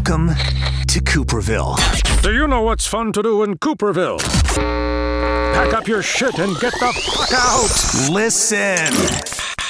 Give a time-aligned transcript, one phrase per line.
[0.00, 0.28] Welcome
[0.86, 1.76] to Cooperville.
[2.22, 4.18] Do you know what's fun to do in Cooperville?
[5.52, 8.08] Pack up your shit and get the fuck out!
[8.10, 8.86] Listen.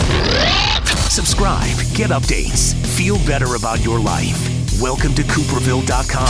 [1.10, 4.38] Subscribe, get updates, feel better about your life.
[4.80, 6.28] Welcome to Cooperville.com.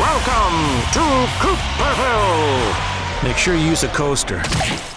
[0.00, 1.00] Welcome to
[1.38, 3.22] Cooperville!
[3.22, 4.42] Make sure you use a coaster.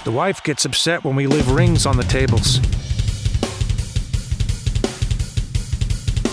[0.04, 2.60] The wife gets upset when we leave rings on the tables.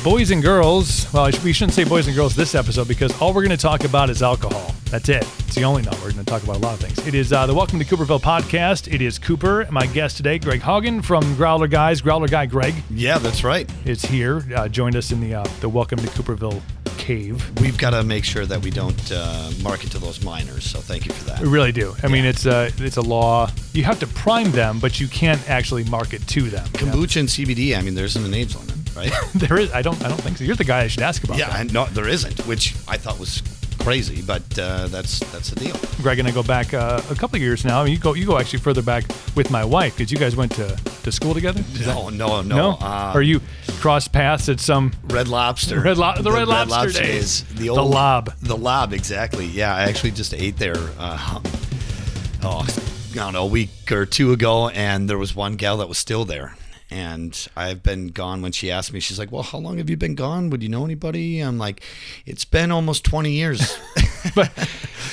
[0.05, 3.41] Boys and girls, well, we shouldn't say boys and girls this episode because all we're
[3.43, 4.75] going to talk about is alcohol.
[4.91, 5.23] That's it.
[5.23, 5.98] It's the only number.
[6.05, 7.06] We're going to talk about a lot of things.
[7.09, 8.93] It is uh, the Welcome to Cooperville podcast.
[8.93, 9.67] It is Cooper.
[9.70, 12.03] My guest today, Greg Hagen from Growler Guys.
[12.03, 13.69] Growler Guy Greg Yeah, that's right.
[13.87, 16.61] is here, uh, joined us in the uh, the Welcome to Cooperville
[16.98, 17.43] cave.
[17.61, 20.65] We've got to make sure that we don't uh, market to those minors.
[20.65, 21.41] So thank you for that.
[21.41, 21.95] We really do.
[22.03, 23.48] I mean, it's a it's a law.
[23.73, 26.67] You have to prime them, but you can't actually market to them.
[26.78, 26.93] you know?
[26.93, 27.77] Kombucha and CBD.
[27.77, 29.12] I mean, there isn't an age limit, right?
[29.34, 29.73] There is.
[29.73, 30.03] I don't.
[30.05, 30.45] I don't think so.
[30.45, 31.39] You're the guy I should ask about.
[31.39, 31.61] yeah, that.
[31.61, 33.42] and no, there isn't, which I thought was
[33.81, 35.77] crazy, but uh, that's that's the deal.
[36.03, 37.81] Greg and I go back uh, a couple of years now.
[37.81, 39.05] I mean, you go you go actually further back
[39.37, 41.62] with my wife because you guys went to, to school together.
[41.84, 42.56] No, no, no.
[42.56, 43.41] No, Uh, or you
[43.81, 45.81] crossed paths at some Red Lobster.
[45.81, 47.42] Red Lo- the Red Lobster days.
[47.45, 48.33] The The old the Lob.
[48.41, 49.47] The Lob, exactly.
[49.47, 50.77] Yeah, I actually just ate there.
[50.98, 51.41] Uh,
[52.42, 52.67] oh,
[53.12, 55.98] I don't know, a week or two ago, and there was one gal that was
[55.98, 56.56] still there.
[56.95, 58.41] And I've been gone.
[58.41, 60.48] When she asked me, she's like, "Well, how long have you been gone?
[60.50, 61.83] Would you know anybody?" I'm like,
[62.25, 63.77] "It's been almost 20 years."
[64.37, 64.50] but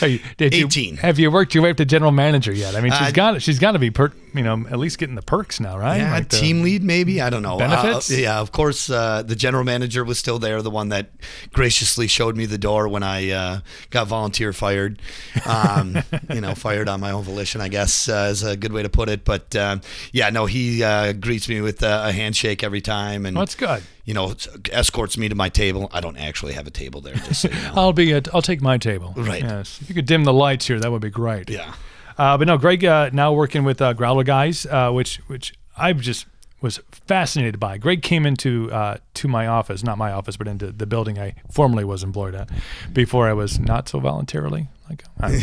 [0.02, 0.98] you 18.
[0.98, 2.76] have you worked your way up to general manager yet?
[2.76, 5.16] I mean, she's Uh, got she's got to be per, you know at least getting
[5.16, 5.98] the perks now, right?
[5.98, 7.20] Yeah, Like team lead maybe.
[7.20, 7.58] I don't know.
[7.58, 8.12] Benefits?
[8.12, 8.90] Uh, yeah, of course.
[8.90, 11.10] Uh, the general manager was still there, the one that
[11.52, 13.60] graciously showed me the door when I uh,
[13.90, 15.02] got volunteer fired.
[15.48, 15.98] Um,
[16.34, 18.90] you know, fired on my own volition, I guess uh, is a good way to
[18.90, 19.26] put it.
[19.26, 19.82] But um,
[20.12, 23.84] yeah, no, he uh, greets me with uh, a handshake every time, and that's good.
[24.06, 24.34] you know,
[24.72, 25.90] escorts me to my table.
[25.94, 27.74] I don't actually have a table there, just so you know.
[27.76, 29.14] I'll be at, I'll take my table.
[29.16, 29.42] Right.
[29.44, 29.80] Yes.
[29.82, 31.50] If you could dim the lights here, that would be great.
[31.50, 31.74] yeah.
[32.18, 36.00] Uh, but no, Greg uh, now working with uh, Growler Guys, uh, which which I've
[36.02, 36.26] just
[36.62, 37.78] was fascinated by.
[37.78, 41.36] Greg came into uh, to my office, not my office, but into the building I
[41.52, 42.50] formerly was employed at
[42.94, 44.68] before I was not so voluntarily.
[44.90, 45.42] Like I,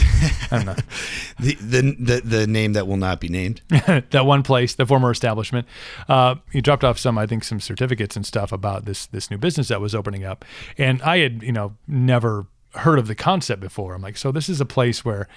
[0.50, 0.76] I don't know
[1.40, 3.62] The, the the the name that will not be named.
[3.68, 5.66] that one place, the former establishment.
[6.08, 9.38] Uh, he dropped off some, I think, some certificates and stuff about this this new
[9.38, 10.44] business that was opening up,
[10.76, 13.94] and I had you know never heard of the concept before.
[13.94, 15.28] I'm like, so this is a place where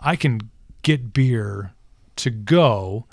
[0.00, 0.50] I can
[0.82, 1.72] get beer
[2.16, 3.06] to go.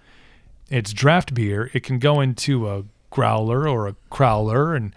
[0.70, 1.70] It's draft beer.
[1.74, 4.94] It can go into a growler or a crowler, and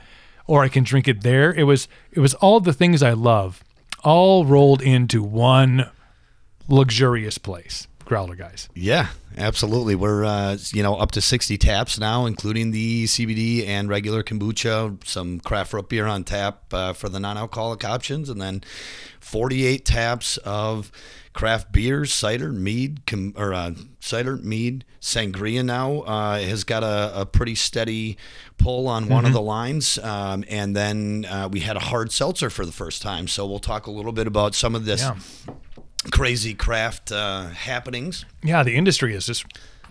[0.47, 1.53] or I can drink it there.
[1.53, 3.63] It was it was all the things I love,
[4.03, 5.91] all rolled into one
[6.69, 7.87] luxurious place.
[8.05, 8.69] Growler guys.
[8.75, 9.09] Yeah,
[9.39, 9.95] absolutely.
[9.95, 15.07] We're uh, you know up to 60 taps now, including the CBD and regular kombucha,
[15.07, 18.65] some craft root beer on tap uh, for the non-alcoholic options, and then
[19.21, 20.91] 48 taps of
[21.33, 25.65] craft beers, cider, mead, com- or uh, cider, mead, sangria.
[25.65, 28.17] Now uh, has got a, a pretty steady
[28.59, 32.51] pull on one of the lines, um, and then uh, we had a hard seltzer
[32.51, 33.29] for the first time.
[33.29, 35.17] So we'll talk a little bit about some of this Yeah.
[36.11, 38.25] crazy craft uh, happenings.
[38.43, 39.45] Yeah, the industry is just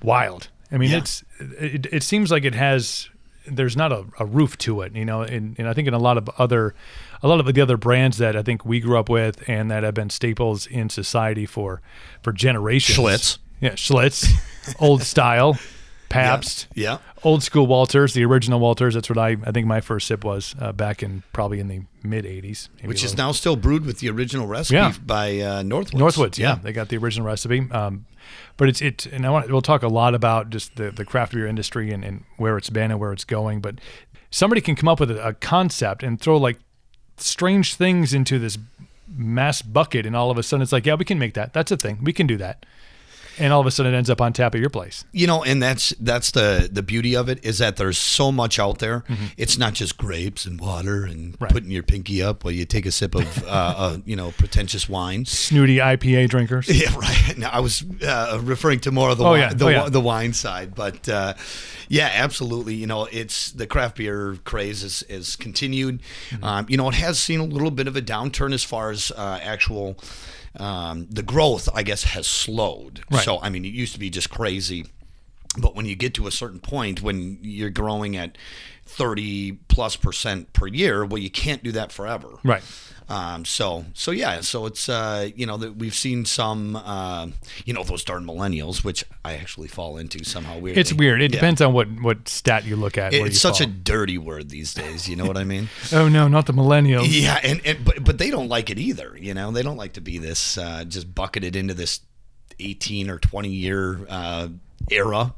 [0.03, 0.49] wild.
[0.71, 0.97] I mean, Yeah.
[0.99, 3.09] it's it, it seems like it has
[3.47, 5.97] there's not a, a roof to it, you know, and, and I think in a
[5.99, 6.75] lot of other
[7.21, 9.83] a lot of the other brands that I think we grew up with and that
[9.83, 11.81] have been staples in society for
[12.21, 12.97] for generations.
[12.97, 13.37] Schlitz.
[13.61, 14.25] Yeah, Schlitz,
[14.79, 15.57] old style,
[16.07, 16.97] Pabst, Yeah.
[17.23, 18.93] old school Walters, the original Walters.
[18.95, 21.81] That's what I I think my first sip was uh, back in probably in the
[22.03, 24.93] mid '80s, Which is now still brewed with the original recipe Yeah.
[25.05, 25.91] by uh, Northwoods.
[25.99, 26.55] Northwoods, yeah.
[26.55, 27.67] they got the original recipe.
[27.71, 28.05] Um,
[28.57, 31.33] but it's it, and I want we'll talk a lot about just the the craft
[31.33, 33.59] beer industry and, and where it's been and where it's going.
[33.61, 33.75] But
[34.31, 36.57] somebody can come up with a, a concept and throw like
[37.21, 38.57] strange things into this
[39.15, 41.53] mass bucket, and all of a sudden it's like, yeah, we can make that.
[41.53, 41.99] That's a thing.
[42.03, 42.65] We can do that.
[43.39, 45.05] And all of a sudden it ends up on tap at your place.
[45.11, 48.59] You know, and that's that's the the beauty of it is that there's so much
[48.59, 49.01] out there.
[49.07, 49.25] Mm-hmm.
[49.37, 51.51] It's not just grapes and water and Right.
[51.51, 54.89] putting your pinky up while you take a sip of uh, uh, you know pretentious
[54.89, 55.25] wine.
[55.25, 56.67] Snooty IPA drinkers.
[56.79, 57.37] Yeah, right.
[57.37, 59.53] No, I was uh, referring to more of the Oh, wi- yeah.
[59.53, 59.89] the, Oh, yeah.
[59.89, 61.33] the wine side, but uh,
[61.87, 62.75] yeah, absolutely.
[62.75, 66.01] You know, it's the craft beer craze is, is continued.
[66.29, 66.43] Mm-hmm.
[66.43, 69.11] Um, you know, it has seen a little bit of a downturn as far as
[69.15, 69.97] uh, actual
[70.57, 71.69] um, the growth.
[71.73, 73.03] I guess has slowed.
[73.11, 73.23] Right.
[73.23, 74.85] So I mean, it used to be just crazy.
[75.57, 78.37] But when you get to a certain point, when you're growing at
[78.89, 82.29] 30 plus percent per year, well, you can't do that forever.
[82.43, 82.63] Right.
[83.07, 87.27] Um, so, so yeah, so it's uh, you know that we've seen some uh,
[87.65, 90.77] you know those darn millennials, which I actually fall into somehow weird.
[90.77, 91.19] It's weird.
[91.21, 91.39] It Yeah.
[91.39, 93.13] depends on what what stat you look at.
[93.13, 95.09] where It's such a dirty word these days.
[95.09, 95.69] You know what I mean?
[95.91, 97.07] oh no, not the millennials.
[97.09, 99.17] yeah, and, and but but they don't like it either.
[99.19, 102.01] You know, they don't like to be this uh, just bucketed into this
[102.59, 104.49] eighteen or twenty year uh,
[104.91, 105.33] era.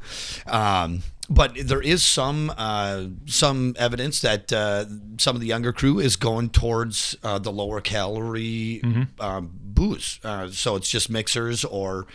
[0.45, 4.85] Um, but there is some uh, some evidence that uh,
[5.17, 8.81] some of the younger crew is going towards uh, the lower calorie
[9.19, 10.19] um, booze.
[10.23, 12.05] Uh, so it's just mixers or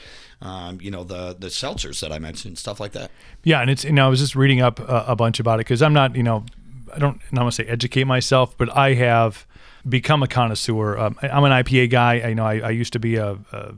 [0.43, 3.11] um, you know the the seltzers that I mentioned, stuff like that.
[3.43, 5.67] Yeah, and it's you know I was just reading up a, a bunch about it
[5.67, 6.45] because I'm not you know
[6.95, 9.47] I don't I don't want to say educate myself, but I have
[9.89, 10.99] become a connoisseur.
[10.99, 12.21] Um, I'm an IPA guy.
[12.21, 13.75] I you know I, I used to be a, a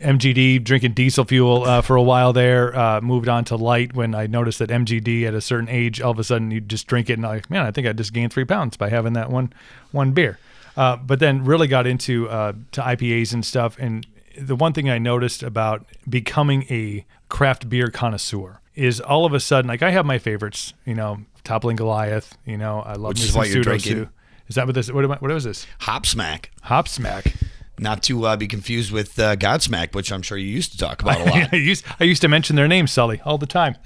[0.00, 2.76] MGD drinking diesel fuel uh, for a while there.
[2.76, 6.10] Uh, moved on to light when I noticed that MGD at a certain age, all
[6.10, 8.12] of a sudden you just drink it and I'm like, man, I think I just
[8.12, 9.52] gained three pounds by having that one
[9.92, 10.38] one beer.
[10.76, 13.78] Uh, but then really got into uh, to IPAs and stuff.
[13.78, 14.06] And
[14.38, 19.40] the one thing I noticed about becoming a craft beer connoisseur is all of a
[19.40, 23.24] sudden, like I have my favorites, you know, Toppling Goliath, you know, I love Which
[23.24, 23.92] is why you're drinking.
[23.92, 24.08] Sue.
[24.48, 24.92] Is that what this?
[24.92, 25.66] What, am I, what was this?
[25.80, 26.50] Hop smack.
[26.62, 27.32] Hop Smack.
[27.78, 31.02] Not to uh, be confused with uh, Godsmack, which I'm sure you used to talk
[31.02, 31.48] about a lot.
[31.52, 33.76] I used I used to mention their name, Sully, all the time.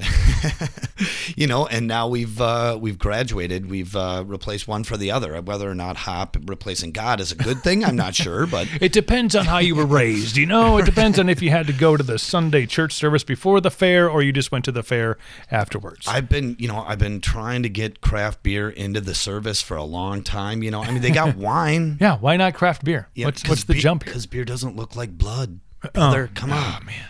[1.37, 3.69] you know, and now we've uh, we've graduated.
[3.71, 5.41] We've uh, replaced one for the other.
[5.41, 8.47] Whether or not Hop replacing God is a good thing, I'm not sure.
[8.47, 10.79] But It depends on how you were raised, you know.
[10.79, 13.71] It depends on if you had to go to the Sunday church service before the
[13.71, 15.19] fair or you just went to the fair
[15.51, 16.07] afterwards.
[16.09, 19.77] I've been, you know, I've been trying to get craft beer into the service for
[19.77, 20.63] a long time.
[20.63, 21.99] You know, I mean, they got wine.
[22.01, 23.09] yeah, why not craft beer?
[23.17, 24.11] what's what's the jump here?
[24.13, 25.61] Because beer doesn't look like blood,
[25.93, 26.31] brother.
[26.35, 27.05] Come on, man.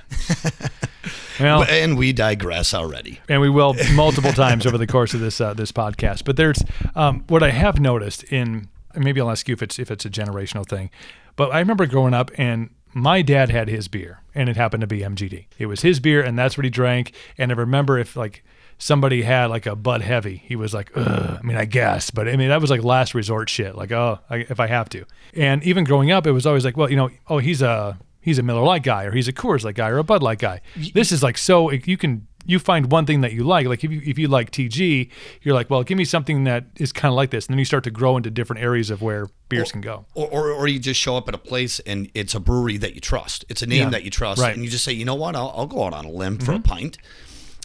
[1.38, 3.18] Well, And we digress already.
[3.28, 6.24] and we will multiple times over the course of this uh, this podcast.
[6.24, 6.62] But there's
[6.94, 10.10] um, what I have noticed in maybe I'll ask you if it's if it's a
[10.10, 10.90] generational thing,
[11.36, 14.86] but I remember growing up and my dad had his beer and it happened to
[14.86, 15.46] be MGD.
[15.58, 17.14] It was his beer and that's what he drank.
[17.38, 18.44] And I remember if like
[18.80, 22.26] somebody had like a Bud Heavy, he was like, Ugh, I mean, I guess, but
[22.26, 23.76] I mean that was like last resort shit.
[23.76, 25.04] Like, oh, I, if I have to.
[25.34, 28.38] And even growing up, it was always like, well, you know, oh, he's a he's
[28.38, 30.60] a Miller Lite guy or he's a Coors Light guy or a Bud Light guy.
[30.94, 33.66] This is like so you can you find one thing that you like.
[33.66, 35.10] Like if you if you like TG,
[35.42, 37.64] you're like, well, give me something that is kind of like this, and then you
[37.64, 40.06] start to grow into different areas of where beers can go.
[40.14, 42.94] Or, or, or you just show up at a place and it's a brewery that
[42.94, 43.44] you trust.
[43.48, 43.90] It's a name Yeah.
[43.90, 44.40] that you trust.
[44.40, 44.54] Right.
[44.54, 46.52] And you just say, you know what, I'll, I'll go out on a limb for
[46.52, 46.62] a mm-hmm.
[46.62, 46.98] pint.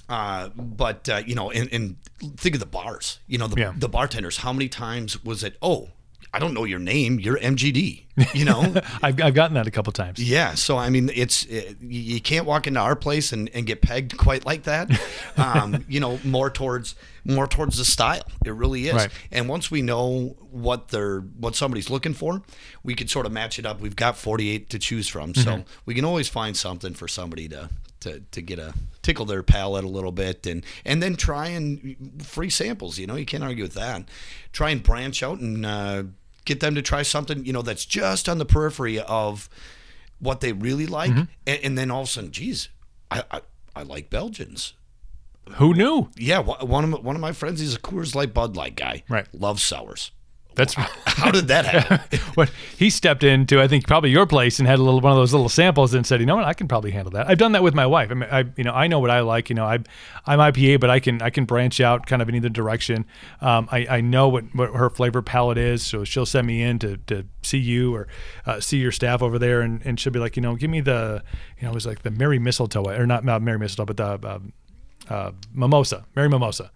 [0.07, 1.95] Uh, but, uh, you know, and, and
[2.37, 3.19] think of the bars.
[3.27, 3.73] You know, the, Yeah.
[3.77, 4.37] the bartenders.
[4.37, 5.89] How many times was it, oh,
[6.33, 7.17] I don't know your name.
[7.19, 8.03] You're MGD.
[8.33, 8.61] You know?
[9.01, 10.19] I've, I've gotten that a couple times.
[10.19, 13.65] Yeah, so I mean, it's it, you you can't walk into our place and, and
[13.65, 14.89] get pegged quite like that.
[15.37, 18.23] Um, you know, more towards more towards the style.
[18.45, 18.93] It really is.
[18.95, 19.09] Right.
[19.31, 22.41] And once we know what they're what somebody's looking for,
[22.83, 23.81] we can sort of match it up.
[23.81, 25.61] We've got 48 to choose from, so Mm-hmm.
[25.85, 27.69] we can always find something for somebody to.
[28.01, 28.71] To, to get a
[29.05, 33.15] tickle their palate a little bit and and then try and free samples you know
[33.15, 34.03] you can't argue with that
[34.51, 36.01] try and branch out and uh,
[36.43, 39.47] get them to try something you know that's just on the periphery of
[40.19, 41.23] what they really like, Mm-hmm.
[41.45, 42.69] and, and then all of a sudden, geez,
[43.11, 43.41] I, I,
[43.75, 44.73] I like Belgians.
[45.55, 46.09] Who knew?
[46.15, 49.03] Yeah, one of my, one of my friends, he's a Coors Light Bud Light guy.
[49.09, 49.27] Right.
[49.33, 50.11] loves sours.
[50.55, 50.73] That's
[51.05, 52.19] How did that happen?
[52.35, 53.61] what he stepped into.
[53.61, 56.05] I think probably your place and had a little one of those little samples and
[56.05, 57.29] said, you know what, I can probably handle that.
[57.29, 58.11] I've done that with my wife.
[58.11, 59.49] I mean, I you know I know what I like.
[59.49, 59.79] You know, I
[60.25, 63.05] I'm IPA, but I can I can branch out kind of in either direction.
[63.41, 66.79] Um, I I know what what her flavor palette is, so she'll send me in
[66.79, 68.07] to to see you or
[68.45, 70.81] uh, see your staff over there, and and she'll be like, you know, give me
[70.81, 71.23] the
[71.57, 74.29] you know it was like the Mary Mistletoe or not not Mary Mistletoe, but the
[74.29, 74.53] um,
[75.09, 76.71] uh, mimosa, Mary Mimosa.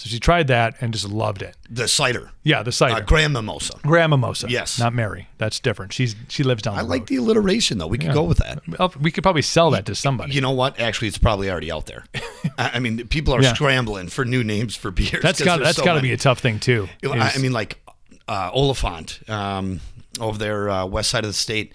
[0.00, 1.54] So she tried that and just loved it.
[1.68, 2.94] the cider, Yeah, the cider.
[2.94, 3.78] uh, Graham Mimosa.
[3.82, 4.46] Graham Mimosa.
[4.48, 4.78] Yes.
[4.78, 5.28] Not Mary.
[5.36, 5.92] That's different.
[5.92, 7.08] She's she lives down the I like road.
[7.08, 7.86] the alliteration though.
[7.86, 8.62] We could go with that.
[8.98, 10.32] We could probably sell that to somebody.
[10.32, 10.80] You know what?
[10.80, 12.04] Actually, it's probably already out there.
[12.56, 13.52] I I mean, people are Yeah.
[13.52, 15.22] scrambling for new names for beers.
[15.22, 16.88] that's got that's so got to be a tough thing too.
[17.04, 17.78] I is- I mean, like
[18.26, 19.80] uh, Oliphant um,
[20.18, 21.74] over there, uh, west side of the state.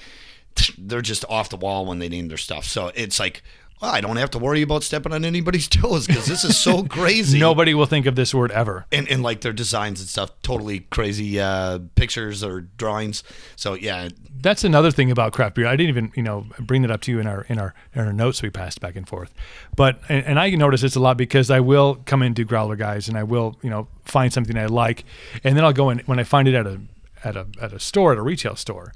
[0.79, 2.63] They're just off the wall when they name their stuff.
[2.65, 3.43] So it's like
[3.81, 6.83] well, I don't have to worry about stepping on anybody's toes because this is so
[6.89, 7.39] crazy.
[7.39, 8.85] Nobody will think of this word ever.
[8.91, 13.23] and and like their designs and stuff, totally crazy uh, pictures or drawings.
[13.55, 14.09] So yeah,
[14.41, 15.67] That's another thing about craft beer.
[15.67, 18.01] I didn't even, you know, bring that up to you in our in our in
[18.05, 19.33] our notes we passed back and forth.
[19.75, 22.45] But and, and I notice this a lot because I will come in and do
[22.45, 25.03] growler guys and I will, you know, find something I like
[25.43, 26.79] and then I'll go in when I find it at a
[27.23, 28.93] at a at a store at a retail store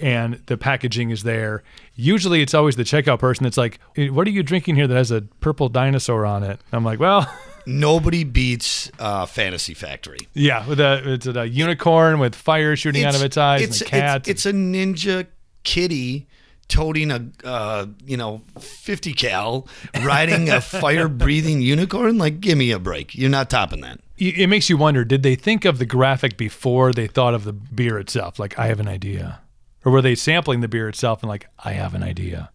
[0.00, 1.62] and the packaging is there.
[1.94, 4.96] Usually it's always the checkout person that's like, "Eh, "What are you drinking here that
[4.96, 7.32] has a purple dinosaur on it?" I'm like, "Well,
[7.66, 10.18] nobody beats uh, Fantasy Factory.
[10.34, 13.88] yeah, with a it's a unicorn with fire shooting out of its eyes it's, and
[13.88, 14.16] a cat.
[14.20, 15.26] It's, it's a ninja
[15.62, 16.26] kitty
[16.70, 19.66] toting a uh, you know 50 cal
[20.02, 24.38] riding a fire breathing unicorn like give me a break you're not topping that it
[24.38, 27.52] it makes you wonder did they think of the graphic before they thought of the
[27.52, 29.40] beer itself like i have an idea
[29.84, 32.50] or were they sampling the beer itself and like i have an idea.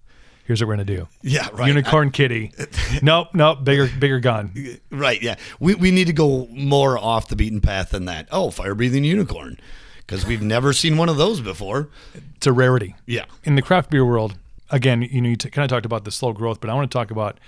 [0.46, 1.08] Here's what we're going to do.
[1.24, 1.68] Yeah right.
[1.68, 2.52] Unicorn kitty.
[3.02, 4.80] Nope nope bigger bigger gun.
[4.92, 5.36] Right yeah.
[5.60, 8.28] We, we need to go more off the beaten path than that.
[8.32, 9.60] Oh fire breathing unicorn.
[9.98, 11.90] Because we've never seen one of those before.
[12.36, 12.96] It's a rarity.
[13.08, 13.26] Yeah.
[13.44, 14.38] In the craft beer world
[14.72, 16.90] again you know you t- kind of talked about the slow growth but i want
[16.90, 17.40] to talk about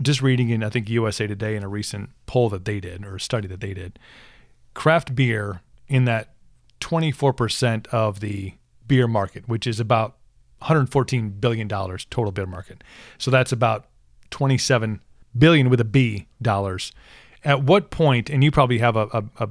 [0.00, 3.16] just reading in i think usa today in a recent poll that they did or
[3.16, 3.98] a study that they did.
[4.74, 6.30] Craft beer in that
[6.80, 8.54] 24% of the
[8.92, 10.10] beer market which is about
[10.58, 12.84] 114 billion dollars total beer market
[13.16, 13.86] so that's about
[14.30, 15.00] 27
[15.36, 16.92] billion with a b dollars
[17.44, 19.48] at what point and you probably have a, a, a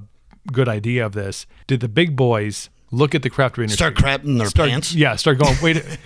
[0.52, 3.96] good idea of this did the big boys look at the craft beer industry start
[3.96, 5.56] crapping their start, pants Yeah, start going.
[5.64, 5.98] Wait, a-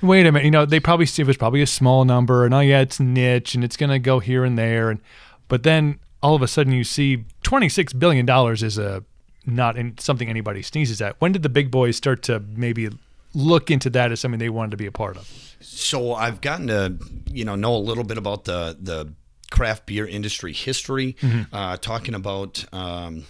[0.06, 0.44] wait a minute.
[0.44, 3.00] You know, they probably see it was probably a small number, and oh yeah, it's
[3.00, 5.00] niche, and it's gonna go here and there, and
[5.48, 9.02] but then all of a sudden you see twenty six billion dollars is a
[9.46, 11.20] not in something anybody sneezes at.
[11.20, 12.90] When did the big boys start to maybe
[13.34, 15.56] look into that as something they wanted to be a part of?
[15.60, 16.96] So I've gotten to
[17.30, 19.12] you know know a little bit about the the
[19.50, 21.16] craft beer industry history.
[21.52, 23.24] Uh, talking about um,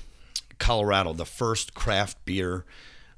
[0.59, 2.65] Colorado, the first craft beer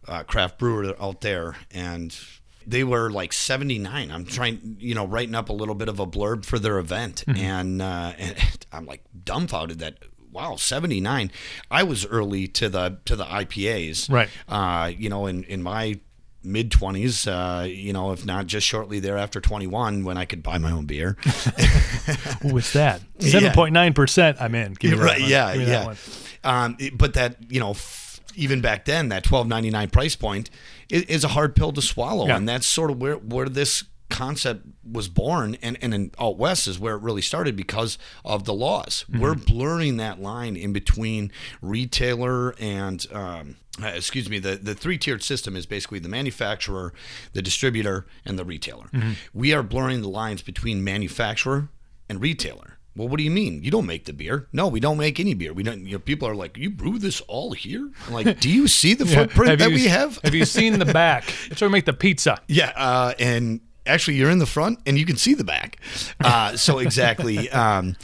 [0.07, 2.19] uh, craft brewer out there, and
[2.67, 4.11] they were like 79.
[4.11, 7.25] I'm trying, you know, writing up a little bit of a blurb for their event,
[7.27, 8.37] and, uh, and
[8.73, 9.99] I'm like dumbfounded that.
[10.33, 11.31] Wow, seventy nine.
[11.71, 14.29] I was early to the to the IPAs, Right.
[14.49, 15.99] uh, you know, in, in my
[16.43, 20.57] mid 20s, uh, you know, if not just shortly thereafter 21 when I could buy
[20.57, 21.19] my own beer.
[22.43, 23.03] What's that?
[23.19, 24.41] Seven point nine percent.
[24.41, 24.75] I'm in.
[24.75, 25.31] Give me that right, one.
[25.31, 25.85] yeah, me that yeah.
[25.85, 25.97] one.
[26.43, 30.49] Um, it- but that, you know, f- even back then, that 12.99 price point
[30.89, 32.27] is, is a hard pill to swallow.
[32.29, 32.37] Yeah.
[32.37, 36.67] And that's sort of where, where this concept was born and, and in out west
[36.67, 39.21] is where it really started because of the laws Mm-hmm.
[39.23, 41.31] we're blurring that line in between
[41.75, 46.93] retailer and um, uh, excuse me the, the three-tiered system is basically the manufacturer
[47.33, 49.13] the distributor and the retailer Mm-hmm.
[49.33, 51.69] we are blurring the lines between manufacturer
[52.09, 53.63] and retailer well, what do you mean?
[53.63, 54.49] You don't make the beer?
[54.53, 55.53] No, we don't make any beer.
[55.53, 55.87] We don't.
[55.87, 58.95] You know, people are like, "You brew this all here?" I'm like, do you see
[58.95, 60.19] the footprint that you, we have?
[60.25, 61.33] have you seen the back?
[61.49, 62.41] That's where we make the pizza.
[62.49, 65.79] Yeah, uh, and actually, you're in the front and you can see the back.
[66.23, 67.97] Uh, so exactly, um,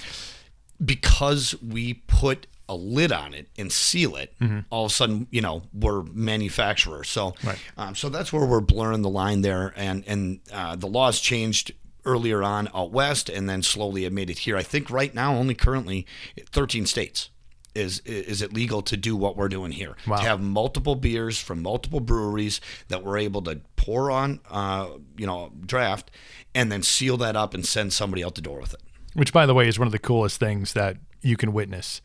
[0.85, 4.35] because we put a lid on it and seal it,
[4.71, 7.09] all of a sudden, you know, we're manufacturers.
[7.09, 7.59] So, Right.
[7.77, 11.73] um, so that's where we're blurring the line there, and and uh, the laws changed
[12.05, 14.57] earlier on out west, and then slowly it made it here.
[14.57, 16.07] I think right now, only currently,
[16.51, 17.31] 13 states.
[17.77, 19.97] Is, is it legal to do what we're doing here?
[20.07, 20.17] Wow.
[20.17, 25.27] To have multiple beers from multiple breweries that we're able to pour on, uh, you
[25.27, 26.11] know, draft,
[26.55, 28.81] and then seal that up and send somebody out the door with it.
[29.15, 32.01] which by the way is one of the coolest things that you can witness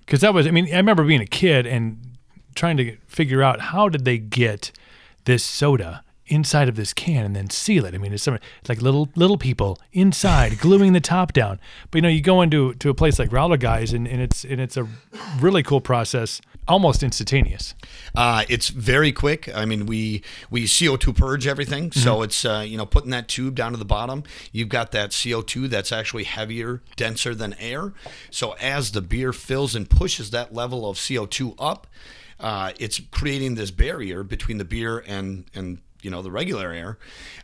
[0.00, 1.98] because that was i mean i remember being a kid and
[2.54, 4.72] trying to figure out how did they get
[5.24, 8.68] this soda inside of this can and then seal it i mean it's, some, it's
[8.68, 12.74] like little little people inside gluing the top down but you know you go into
[12.74, 14.86] to a place like Growler guys and, and it's and it's a
[15.40, 17.74] really cool process almost instantaneous
[18.14, 19.54] Uh, it's very quick.
[19.54, 23.54] I mean, we we CO2 purge everything, so it's uh, you know putting that tube
[23.54, 24.24] down to the bottom.
[24.52, 27.92] You've got that CO2 that's actually heavier, denser than air.
[28.30, 31.86] So as the beer fills and pushes that level of CO2 up,
[32.40, 36.98] uh, it's creating this barrier between the beer and and you know the regular air,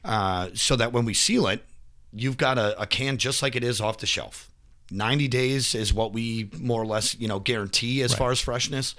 [0.04, 1.64] uh, so that when we seal it,
[2.12, 4.48] you've got a, a can just like it is off the shelf.
[4.90, 8.94] 90 days is what we more or less you know guarantee as far as freshness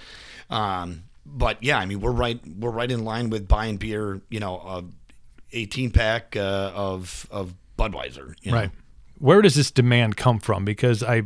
[0.50, 4.40] um, but yeah i mean we're right we're right in line with buying beer you
[4.40, 4.84] know a
[5.52, 8.58] 18 pack uh, of of budweiser you know?
[8.58, 8.72] Right.
[9.20, 10.66] Where does this demand come from?
[10.66, 11.24] Because I,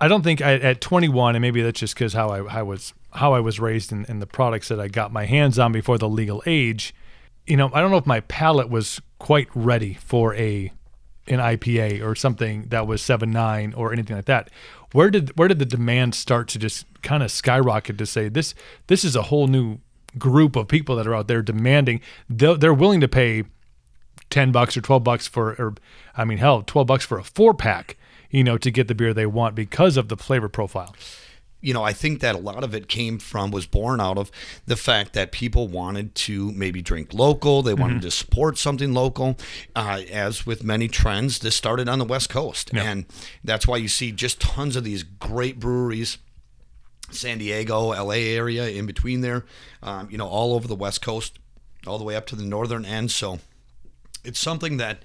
[0.00, 2.92] I don't think I, at 21, and maybe that's just because how I, I was
[3.10, 5.96] how I was raised and, and the products that I got my hands on before
[5.96, 6.94] the legal age.
[7.48, 10.72] You know, I don't know if my palate was quite ready for a
[11.26, 14.50] an IPA or something that was seven nine or anything like that.
[14.92, 18.54] Where did where did the demand start to just kind of skyrocket to say this
[18.86, 19.78] this is a whole new
[20.18, 23.44] group of people that are out there demanding they're, they're willing to pay
[24.30, 25.74] 10 bucks or 12 bucks for or
[26.16, 27.96] I mean hell 12 bucks for a four pack
[28.30, 30.96] you know to get the beer they want because of the flavor profile
[31.60, 34.30] you know, I think that a lot of it came from, was born out of
[34.66, 37.62] the fact that people wanted to maybe drink local.
[37.62, 39.36] They wanted to support something local.
[39.74, 42.70] Uh, as with many trends, this started on the West Coast.
[42.72, 42.84] Yeah.
[42.84, 43.06] And
[43.42, 46.18] that's why you see just tons of these great breweries.
[47.10, 49.46] San Diego, LA area, in between there,
[49.82, 51.38] um, you know, all over the West Coast,
[51.86, 53.10] all the way up to the northern end.
[53.10, 53.38] So
[54.28, 55.02] it's something that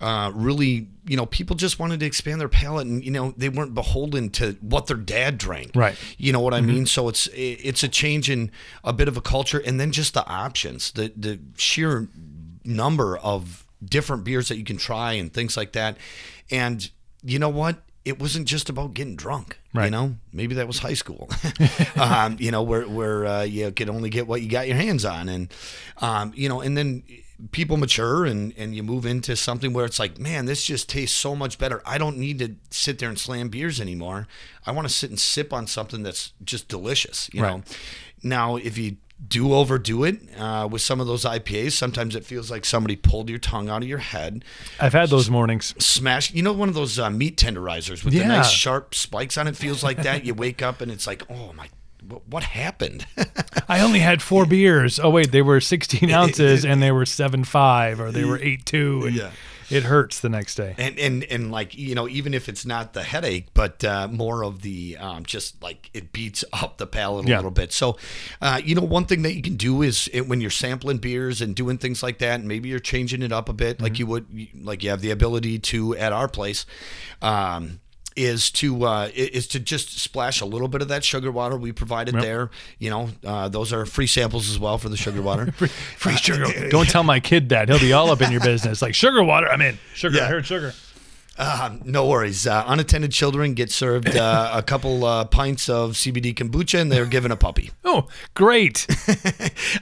[0.00, 3.48] uh, really, you know, people just wanted to expand their palate, and you know, they
[3.48, 5.70] weren't beholden to what their dad drank.
[5.74, 5.96] Right.
[6.18, 6.86] You know what I mean?
[6.86, 8.50] So it's it's a change in
[8.82, 12.08] a bit of a culture, and then just the options, the the sheer
[12.64, 15.96] number of different beers that you can try and things like that.
[16.50, 16.90] And
[17.22, 17.76] you know what?
[18.04, 19.58] It wasn't just about getting drunk.
[19.72, 19.86] Right.
[19.86, 21.30] You know, maybe that was high school.
[21.96, 25.04] um, you know, where where uh, you could only get what you got your hands
[25.04, 25.52] on, and
[25.98, 27.02] um, you know, and then
[27.52, 31.16] people mature and and you move into something where it's like, man, this just tastes
[31.16, 31.82] so much better.
[31.84, 34.26] I don't need to sit there and slam beers anymore.
[34.66, 37.30] I want to sit and sip on something that's just delicious.
[37.32, 37.62] You know.
[38.22, 38.96] Now, if you
[39.28, 43.30] do overdo it uh, with some of those IPAs, sometimes it feels like somebody pulled
[43.30, 44.44] your tongue out of your head,
[44.80, 46.32] I've had those mornings smash.
[46.32, 49.56] You know, one of those uh, meat tenderizers with the nice sharp spikes on it
[49.56, 50.24] feels like that.
[50.24, 51.68] you wake up and it's like, oh my,
[52.08, 53.06] what, what happened?
[53.68, 54.98] I only had four beers.
[55.00, 58.64] Oh wait, they were 16 ounces and they were seven five or they were eight
[58.66, 59.04] two.
[59.06, 59.30] And Yeah.
[59.70, 60.74] it hurts the next day.
[60.78, 64.44] and and and like you know, even if it's not the headache, but uh, more
[64.44, 67.36] of the um, just like it beats up the palate a Yeah.
[67.36, 67.72] little bit.
[67.72, 67.96] So,
[68.42, 71.40] uh, you know, one thing that you can do is it, when you're sampling beers
[71.40, 74.06] and doing things like that, and maybe you're changing it up a bit, like you
[74.06, 76.66] would, like you have the ability to at our place.
[77.22, 77.80] Um,
[78.16, 81.72] is to uh, is to just splash a little bit of that sugar water we
[81.72, 82.50] provided there.
[82.78, 85.50] You know, uh, those are free samples as well for the sugar water.
[85.96, 86.68] Free sugar.
[86.70, 87.68] Don't tell my kid that.
[87.68, 88.82] He'll be all up in your business.
[88.82, 89.48] Like sugar water.
[89.48, 89.78] I'm in.
[89.94, 90.18] Sugar.
[90.18, 90.24] Yeah.
[90.24, 90.74] I heard sugar.
[91.36, 92.46] Um, no worries.
[92.46, 97.06] Uh, unattended children get served uh, a couple uh, pints of CBD kombucha, and they're
[97.06, 97.70] given a puppy.
[97.86, 98.86] Oh, great.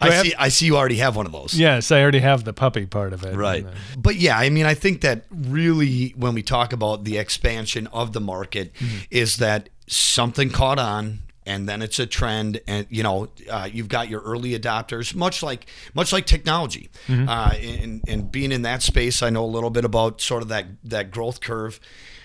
[0.00, 0.34] I, have- see.
[0.38, 0.66] I see.
[0.66, 1.54] You already have one of those.
[1.58, 3.34] yes, I already have the puppy part of it.
[3.34, 3.64] Right.
[3.64, 7.86] Uh, But yeah, I mean, I think that really, when we talk about the expansion
[7.86, 8.72] of the market,
[9.10, 11.20] is that something caught on.
[11.44, 15.42] And then it's a trend, and you know, uh, you've got your early adopters, much
[15.42, 19.22] like much like technology, uh, and and being in that space.
[19.22, 21.80] I know a little bit about sort of that that growth curve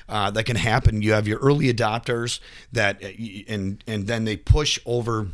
[0.08, 1.02] uh, that can happen.
[1.02, 2.40] You have your early adopters
[2.72, 3.08] that, uh,
[3.48, 5.28] and and then they push over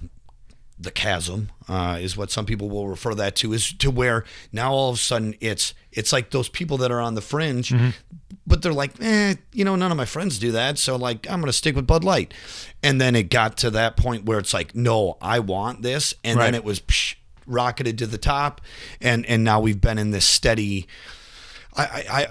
[0.79, 4.73] the chasm uh, is what some people will refer that to is to where now
[4.73, 7.73] all of a sudden it's it's like those people that are on the fringe
[8.45, 11.39] but they're like eh you know none of my friends do that so like i'm
[11.39, 12.33] gonna stick with bud light
[12.81, 16.39] and then it got to that point where it's like no i want this and
[16.39, 18.61] then it was psh, rocketed to the top
[19.01, 20.87] and and now we've been in this steady
[21.75, 22.27] I, I, I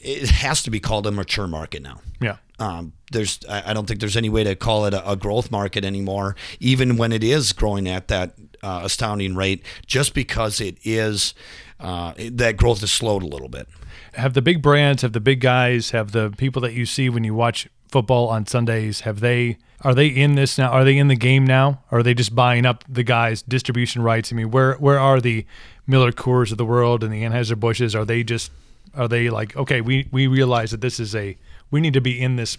[0.00, 2.36] it has to be called a mature market now yeah.
[2.58, 5.50] um, there's I I don't think there's any way to call it a, a growth
[5.50, 10.78] market anymore, even when it is growing at that uh, astounding rate, just because it
[10.84, 11.34] is
[11.80, 13.68] uh, that growth has slowed a little bit.
[14.14, 17.24] Have the big brands, have the big guys, have the people that you see when
[17.24, 20.70] you watch football on Sundays, have they are they in this now?
[20.70, 21.82] Are they in the game now?
[21.90, 24.32] Or are they just buying up the guys' distribution rights?
[24.32, 25.44] I mean, where where are the
[25.86, 27.94] Miller Coors of the world and the Anheuser Busches?
[27.94, 28.50] Are they just
[28.94, 31.36] are they like okay, we we realize that this is a
[31.70, 32.58] we need to be in this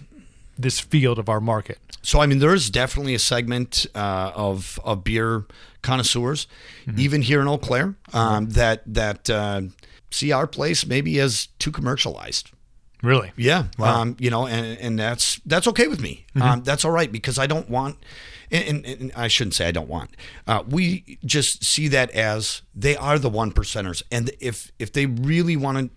[0.58, 1.78] this field of our market.
[2.02, 5.46] So I mean, there is definitely a segment uh, of of beer
[5.82, 6.46] connoisseurs,
[6.96, 9.62] even here in Eau Claire, um, that that uh,
[10.14, 12.50] see our place maybe as too commercialized.
[13.02, 13.32] Really?
[13.36, 13.64] Yeah.
[14.00, 16.24] Um, you know, and, and that's that's okay with me.
[16.40, 17.98] Um, that's all right because I don't want,
[18.50, 20.16] and, and, and I shouldn't say I don't want.
[20.46, 25.04] Uh, we just see that as they are the one percenters, and if if they
[25.06, 25.90] really want to,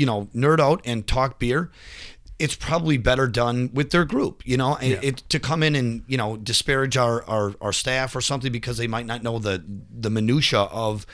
[0.00, 1.70] you know, nerd out and talk beer.
[2.36, 4.74] It's probably better done with their group, you know.
[4.78, 8.50] It, it- to come in and you know disparage our, our, our staff or something
[8.50, 9.62] because they might not know the
[10.00, 11.06] the minutia of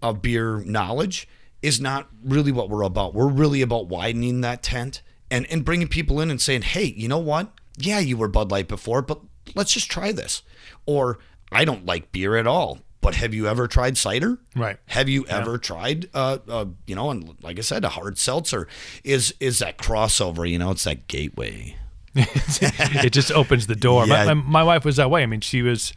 [0.00, 1.26] of beer knowledge
[1.62, 3.14] is not really what we're about.
[3.14, 7.08] We're really about widening that tent and, and bringing people in and saying, hey, you
[7.08, 7.52] know what?
[7.78, 9.20] Yeah, you were Bud Light before, but
[9.54, 10.42] let's just try this.
[10.86, 11.18] Or
[11.50, 14.38] I don't like beer at all, but have you ever tried cider?
[14.56, 14.78] Right.
[14.86, 18.66] Have you ever tried, uh, uh, you know, and like I said, a hard seltzer
[19.04, 20.48] is is that crossover.
[20.48, 21.76] You know, it's that gateway.
[22.14, 24.06] it just opens the door.
[24.06, 24.34] My, Yeah.
[24.34, 25.22] my, my wife was that way.
[25.22, 25.92] I mean, she was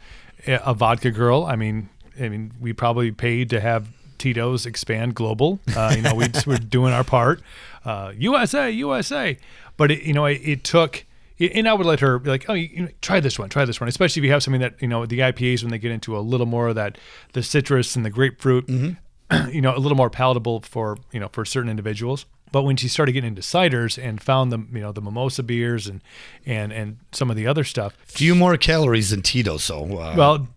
[0.46, 1.44] a a vodka girl.
[1.44, 1.88] I mean,
[2.20, 5.60] I mean, we probably paid to have Tito's expand global.
[5.74, 7.40] Uh, you know, we we're doing our part.
[7.84, 9.38] Uh, USA, USA.
[9.76, 11.04] But it, you know, it, it took.
[11.38, 13.66] And I would let her be like, oh, you, you know, try this one, try
[13.66, 13.88] this one.
[13.88, 16.20] Especially if you have something that you know the IPAs when they get into a
[16.20, 16.98] little more of that
[17.34, 18.68] the citrus and the grapefruit,
[19.50, 22.24] you know, a little more palatable for you know for certain individuals.
[22.52, 25.86] But when she started getting into ciders and found the you know the mimosa beers
[25.86, 26.00] and
[26.46, 30.48] and and some of the other stuff, Few more calories than Tito, so uh, well,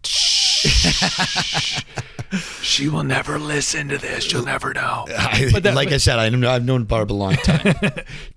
[2.61, 4.23] she will never listen to this.
[4.23, 5.05] She'll never know.
[5.09, 7.75] I, but that- like I said, I know, I've known Barb a long time.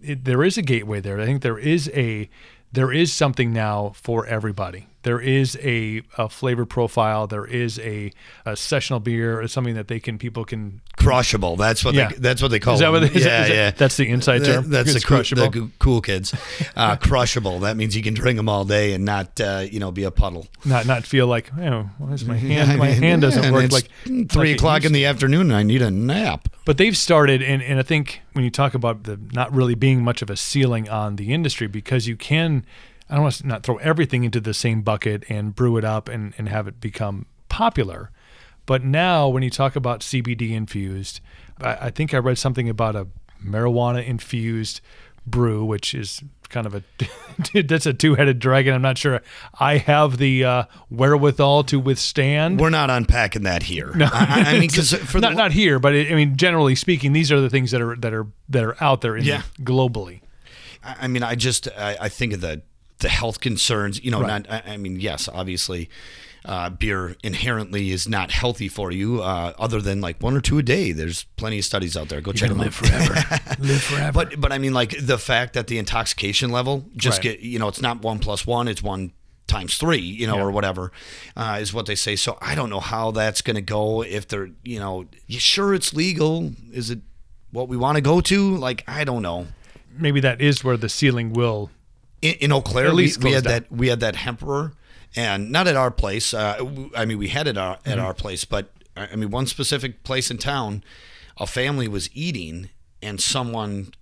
[0.00, 1.20] It, there is a gateway there.
[1.20, 2.28] I think there is a
[2.72, 4.86] there is something now for everybody.
[5.02, 7.26] There is a, a flavor profile.
[7.26, 8.12] There is a,
[8.46, 10.80] a sessional beer or something that they can people can.
[10.96, 11.56] crushable.
[11.56, 12.08] That's what Yeah.
[12.10, 13.02] they, that's what they call Is that them.
[13.02, 13.70] what they- is yeah, that- yeah.
[13.72, 14.70] that's the inside That- term?
[14.70, 15.50] That's the cool, crushable?
[15.50, 16.34] the cool kids.
[16.76, 17.58] Uh, crushable.
[17.60, 20.10] That means you can drink them all day and not uh, you know be a
[20.10, 20.46] puddle.
[20.64, 23.64] Not not feel like oh, why is my hand my mean, hand doesn't and work
[23.64, 23.88] it's like
[24.30, 25.50] three like o'clock in the afternoon.
[25.50, 26.48] and I need a nap.
[26.64, 30.04] But they've started, and, and I think when you talk about the not really being
[30.04, 32.64] much of a ceiling on the industry, because you can,
[33.12, 36.08] I don't want to not throw everything into the same bucket and brew it up
[36.08, 38.10] and, and have it become popular.
[38.64, 41.20] But now, when you talk about CBD infused,
[41.60, 43.08] I, I think I read something about a
[43.44, 44.80] marijuana infused
[45.26, 46.82] brew, which is kind of a
[47.64, 48.72] that's a two headed dragon.
[48.74, 49.20] I'm not sure
[49.60, 52.60] I have the uh, wherewithal to withstand.
[52.60, 53.92] We're not unpacking that here.
[53.94, 56.74] I, I- I mean, because for not the, not here, but it, I mean, generally
[56.76, 59.42] speaking, these are the things that are that are that are out there in Yeah.
[59.60, 60.20] globally.
[60.82, 62.62] I I mean, I just I, I think of the
[63.02, 64.02] the health concerns.
[64.02, 64.48] You know, Right.
[64.48, 64.50] not.
[64.66, 65.88] I, I mean, yes, obviously,
[66.44, 69.22] uh, beer inherently is not healthy for you.
[69.22, 70.90] Uh, other than like one or two a day.
[70.92, 72.20] There's plenty of studies out there.
[72.20, 72.72] Go check them out.
[72.74, 73.14] forever,
[73.60, 74.12] live forever.
[74.12, 77.38] But but I mean, like the fact that the intoxication level just Right.
[77.38, 78.66] get you know, it's not one plus one.
[78.66, 79.12] It's one
[79.46, 80.42] times three, you know, Yeah.
[80.44, 80.90] or whatever,
[81.36, 82.16] uh, is what they say.
[82.16, 84.02] So I don't know how that's going to go.
[84.02, 86.52] If they're, you know, sure it's legal?
[86.72, 87.00] Is it
[87.50, 88.56] what we want to go to?
[88.56, 89.46] Like I don't know.
[89.96, 91.70] maybe that is where the ceiling will.
[92.22, 93.52] In, in Eau Claire, we, least we had down.
[93.52, 94.72] that we had that Hemperor,
[95.14, 96.32] and not at our place.
[96.32, 96.64] Uh,
[96.96, 97.90] I mean, we had it our, Mm-hmm.
[97.90, 100.82] at our place, but I mean, one specific place in town,
[101.36, 102.70] a family was eating,
[103.02, 103.92] and someone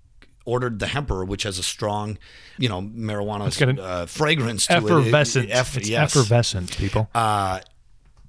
[0.45, 2.19] ordered the Hemperor, which has a strong,
[2.59, 5.49] you know, marijuana uh, fragrance to Effervescent.
[5.49, 5.53] it.
[5.53, 6.17] Eff- it's yes.
[6.17, 7.09] effervescent, people.
[7.15, 7.61] Uh,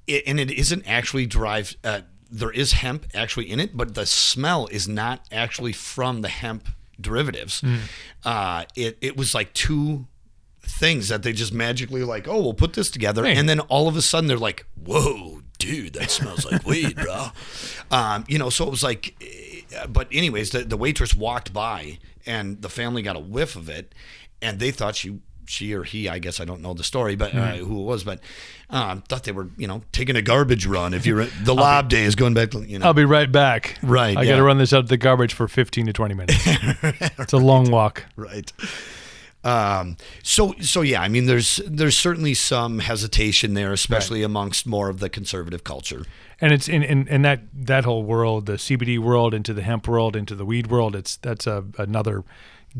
[0.07, 1.77] it, and it isn't actually derived.
[1.83, 6.29] Uh, there is hemp actually in it, but the smell is not actually from the
[6.29, 6.67] hemp
[6.99, 7.61] derivatives.
[7.61, 7.77] Hmm.
[8.23, 10.07] Uh, it it was like two
[10.63, 13.95] things that they just magically like, oh, we'll put this together, and then all of
[13.95, 17.27] a sudden they're like, whoa, dude, that smells like weed, bro.
[17.91, 19.21] Um, you know, so it was like,
[19.89, 23.93] but anyways, the the waitress walked by, and the family got a whiff of it,
[24.41, 27.33] and they thought she she or he, I guess I don't know the story, but
[27.33, 28.19] uh, who it was, but
[28.69, 30.93] um, thought they were, you know, taking a garbage run.
[30.93, 33.77] If you're the lob day is going back, to, you know, I'll be right back.
[33.83, 34.31] Right, I yeah.
[34.31, 36.47] got to run this out of the garbage for 15 to 20 minutes.
[37.19, 38.05] It's a long walk.
[38.15, 38.51] right.
[39.43, 44.89] Um, so so yeah, I mean, there's there's certainly some hesitation there, especially amongst more
[44.89, 46.05] of the conservative culture.
[46.39, 49.87] and it's in, in, in that that whole world, the CBD world into the hemp
[49.87, 50.95] world into the weed world.
[50.95, 52.23] It's that's a another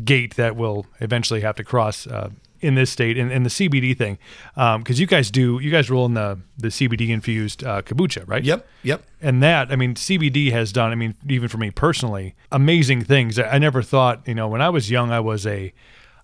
[0.04, 2.30] gate that we'll eventually have to cross uh,
[2.62, 3.18] in this state.
[3.18, 4.18] And, and the CBD thing,
[4.54, 8.42] because you guys do you guys roll in the the CBD infused uh, kombucha, right?
[8.42, 9.04] Yep, yep.
[9.20, 10.90] And that, I mean, CBD has done.
[10.92, 13.38] I mean, even for me personally, amazing things.
[13.38, 15.72] I I never thought, you know, when I was young, I was a,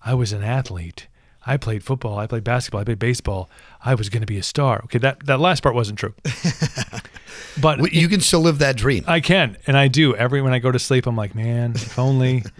[0.03, 1.07] I was an athlete.
[1.45, 2.17] I played football.
[2.17, 2.81] I played basketball.
[2.81, 3.49] I played baseball.
[3.83, 4.81] I was going to be a star.
[4.85, 6.13] Okay, that that last part wasn't true.
[7.61, 9.03] but Well, You can still live that dream.
[9.07, 10.15] I can, and I do.
[10.15, 12.43] Every when I go to sleep, I'm like, man, if only.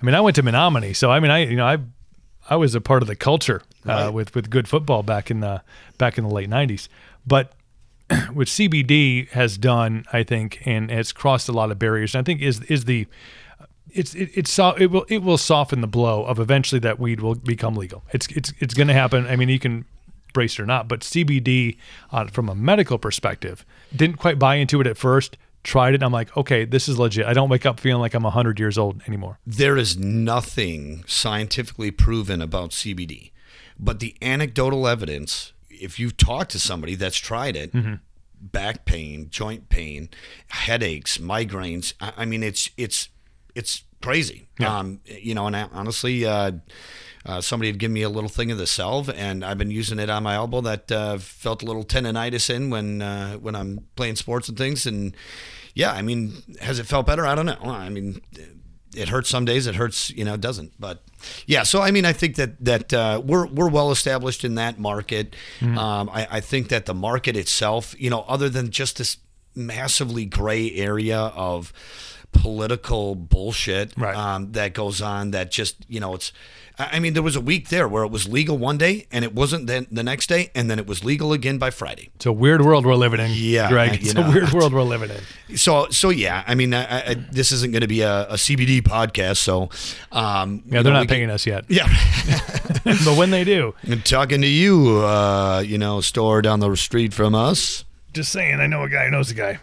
[0.00, 1.78] I mean, I went to Menomonie, so I mean, I you know, I
[2.50, 4.08] I was a part of the culture uh, Right.
[4.10, 5.62] with with good football back in the
[5.98, 6.88] back in the late '90s.
[7.26, 7.52] But
[8.32, 12.14] what CBD has done, I think, and it's crossed a lot of barriers.
[12.14, 13.06] And I think is is the
[13.90, 17.20] it's it, it's so it will it will soften the blow of eventually that weed
[17.20, 18.02] will become legal.
[18.12, 19.26] It's it's it's going to happen.
[19.26, 19.84] I mean, you can
[20.32, 21.76] brace it or not, but CBD
[22.10, 25.36] uh, from a medical perspective didn't quite buy into it at first.
[25.64, 27.24] Tried it, and I'm like, okay, this is legit.
[27.26, 29.38] I don't wake up feeling like I'm 100 years old anymore.
[29.46, 33.30] There is nothing scientifically proven about CBD,
[33.78, 37.72] but the anecdotal evidence, if you talk to somebody that's tried it,
[38.40, 40.08] back pain, joint pain,
[40.48, 43.08] headaches, migraines, I, I mean, it's it's
[43.54, 44.48] it's crazy.
[44.78, 46.52] Um, you know, and I, honestly, uh,
[47.26, 49.98] uh, somebody had given me a little thing of the salve, and I've been using
[49.98, 53.86] it on my elbow that uh, felt a little tendonitis in when uh, when I'm
[53.96, 54.86] playing sports and things.
[54.86, 55.14] And
[55.74, 57.24] yeah, I mean, has it felt better?
[57.26, 57.58] I don't know.
[57.64, 58.20] I mean,
[58.94, 59.66] it hurts some days.
[59.66, 60.72] It hurts, you know, it doesn't.
[60.78, 61.02] But
[61.46, 64.78] yeah, so I mean, I think that that uh, we're we're well established in that
[64.78, 65.34] market.
[65.62, 69.16] Um, I, I think that the market itself, you know, other than just this
[69.54, 71.72] massively gray area of
[72.32, 74.16] political bullshit Right.
[74.16, 76.32] um, that goes on that just you know it's
[76.78, 79.34] I mean there was a week there where it was legal one day and it
[79.34, 82.32] wasn't then the next day and then it was legal again by Friday It's a
[82.32, 83.30] weird world we're living in.
[83.34, 83.94] Yeah, Greg.
[84.02, 84.26] It's know.
[84.26, 85.56] a weird world we're living in.
[85.56, 88.80] so so yeah I mean I, I, this isn't going to be a, a CBD
[88.82, 89.70] podcast so
[90.12, 91.64] um, Yeah, they're know, not paying can- us yet.
[91.68, 91.86] yeah
[92.84, 97.12] but when they do, I'm talking to you uh, you know store down the street
[97.14, 99.58] from us just saying, I know a guy who knows a guy.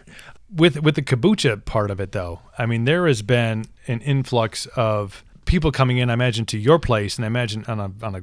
[0.52, 4.66] With with the kombucha part of it, though, I mean, there has been an influx
[4.74, 6.08] of people coming in.
[6.10, 8.22] I imagine to your place, and I imagine on a on a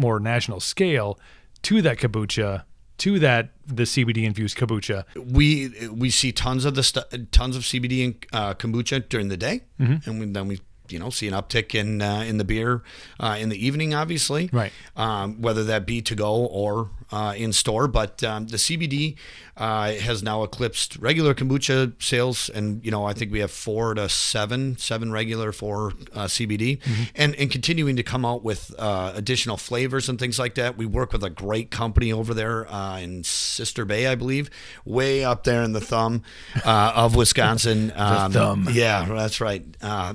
[0.00, 1.18] more national scale
[1.62, 2.64] to that kombucha,
[2.98, 5.04] to that the CBD infused kombucha.
[5.16, 9.36] we we see tons of the stu- tons of CBD and uh, kombucha during the
[9.36, 10.08] day, Mm-hmm.
[10.10, 12.82] and we, then we you know see an uptick in uh, in the beer
[13.20, 14.72] uh, in the evening, obviously, Right.
[14.96, 19.16] Um, whether that be to go or uh, in store, but um, the CBD
[19.56, 23.94] uh, has now eclipsed regular kombucha sales, and you know I think we have four
[23.94, 27.02] to seven, seven regular for uh, CBD, Mm-hmm.
[27.14, 30.78] and and continuing to come out with uh, additional flavors and things like that.
[30.78, 34.48] We work with a great company over there uh, in Sister Bay, I believe,
[34.84, 36.22] way up there in the thumb
[36.64, 37.92] uh, of Wisconsin.
[38.02, 38.68] Um, thumb.
[38.72, 39.64] Yeah, that's right.
[39.80, 40.14] Uh,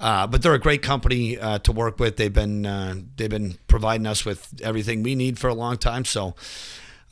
[0.00, 2.16] uh, but they're a great company uh, to work with.
[2.16, 6.04] They've been uh, they've been providing us with everything we need for a long time.
[6.04, 6.29] So.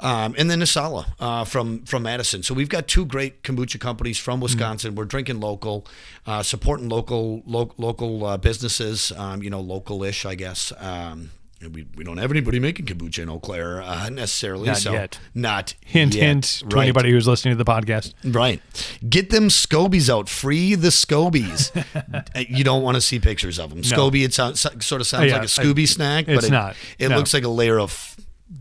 [0.00, 2.44] Um, and then NessAlla uh, from from Madison.
[2.44, 4.94] So we've got two great kombucha companies from Wisconsin.
[4.94, 5.86] We're drinking local,
[6.24, 9.10] uh, supporting local lo- local uh, businesses.
[9.16, 10.72] Um, you know, local-ish, I guess.
[10.78, 14.68] Um, we, we don't have anybody making kombucha in Eau Claire uh, necessarily.
[14.68, 15.18] Not so yet.
[15.34, 16.22] Not Hint, yet.
[16.22, 16.82] hint to Right.
[16.84, 18.14] anybody who's listening to the podcast.
[18.22, 18.62] Right.
[19.08, 20.28] Get them scobies out.
[20.28, 21.72] Free the scobies.
[22.34, 23.80] Uh, you don't want to see pictures of them.
[23.82, 26.76] Scobie, it sounds, sort of sounds Yeah, like a Scooby snack, but it's it, not.
[26.98, 27.16] It No.
[27.16, 28.16] looks like a layer of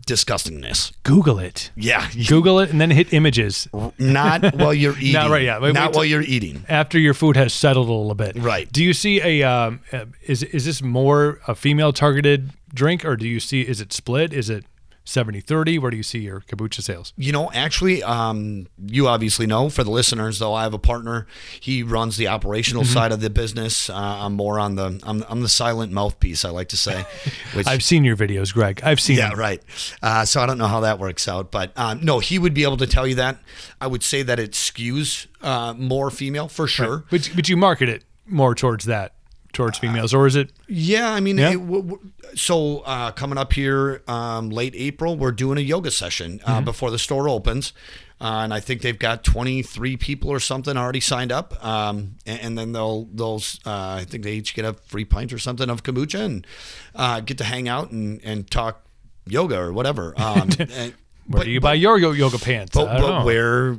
[0.06, 0.92] disgustingness.
[1.02, 1.70] Google it.
[1.76, 2.08] Yeah.
[2.28, 5.12] Google it and then hit images Not while you're eating.
[5.20, 5.58] Not right, yeah.
[5.58, 6.64] Wait, Not wait while you're eating.
[6.68, 8.36] after your food has settled a little bit.
[8.36, 8.70] Right.
[8.72, 13.16] Do you see a um, uh, is is this more a female targeted drink or
[13.16, 14.32] do you see is it split?
[14.32, 14.64] Is it
[15.08, 15.78] 70-30?
[15.80, 17.12] Where do you see your kombucha sales?
[17.16, 19.68] You know, actually, um, you obviously know.
[19.70, 21.26] For the listeners, though, I have a partner.
[21.60, 22.92] He runs the operational Mm-hmm.
[22.92, 23.88] side of the business.
[23.90, 26.44] Uh, I'm more on the I'm, I'm the silent mouthpiece.
[26.44, 27.04] I like to say.
[27.54, 28.80] Which, I've seen your videos, Greg.
[28.84, 29.38] I've seen Yeah, them.
[29.38, 29.62] right.
[30.02, 32.62] Uh, so I don't know how that works out, but um, no, he would be
[32.64, 33.38] able to tell you that.
[33.80, 37.04] I would say that it skews uh, more female for sure.
[37.10, 39.14] But but you market it more towards that
[39.58, 41.50] towards females or is it Yeah, I mean, Yeah.
[41.50, 45.90] it, w- w- so uh, coming up here um, late April, we're doing a yoga
[45.90, 47.72] session uh, before the store opens.
[48.20, 51.64] Uh, and I think they've got 23 people or something already signed up.
[51.64, 55.32] Um, and, and then they'll, they'll uh, I think they each get a free pint
[55.32, 56.46] or something of kombucha and
[56.94, 58.84] uh, get to hang out and, and talk
[59.26, 60.14] yoga or whatever.
[60.18, 60.94] Um, and-
[61.26, 62.72] where but- do you buy your yoga pants?
[62.74, 63.24] But, I don't but know.
[63.24, 63.74] where,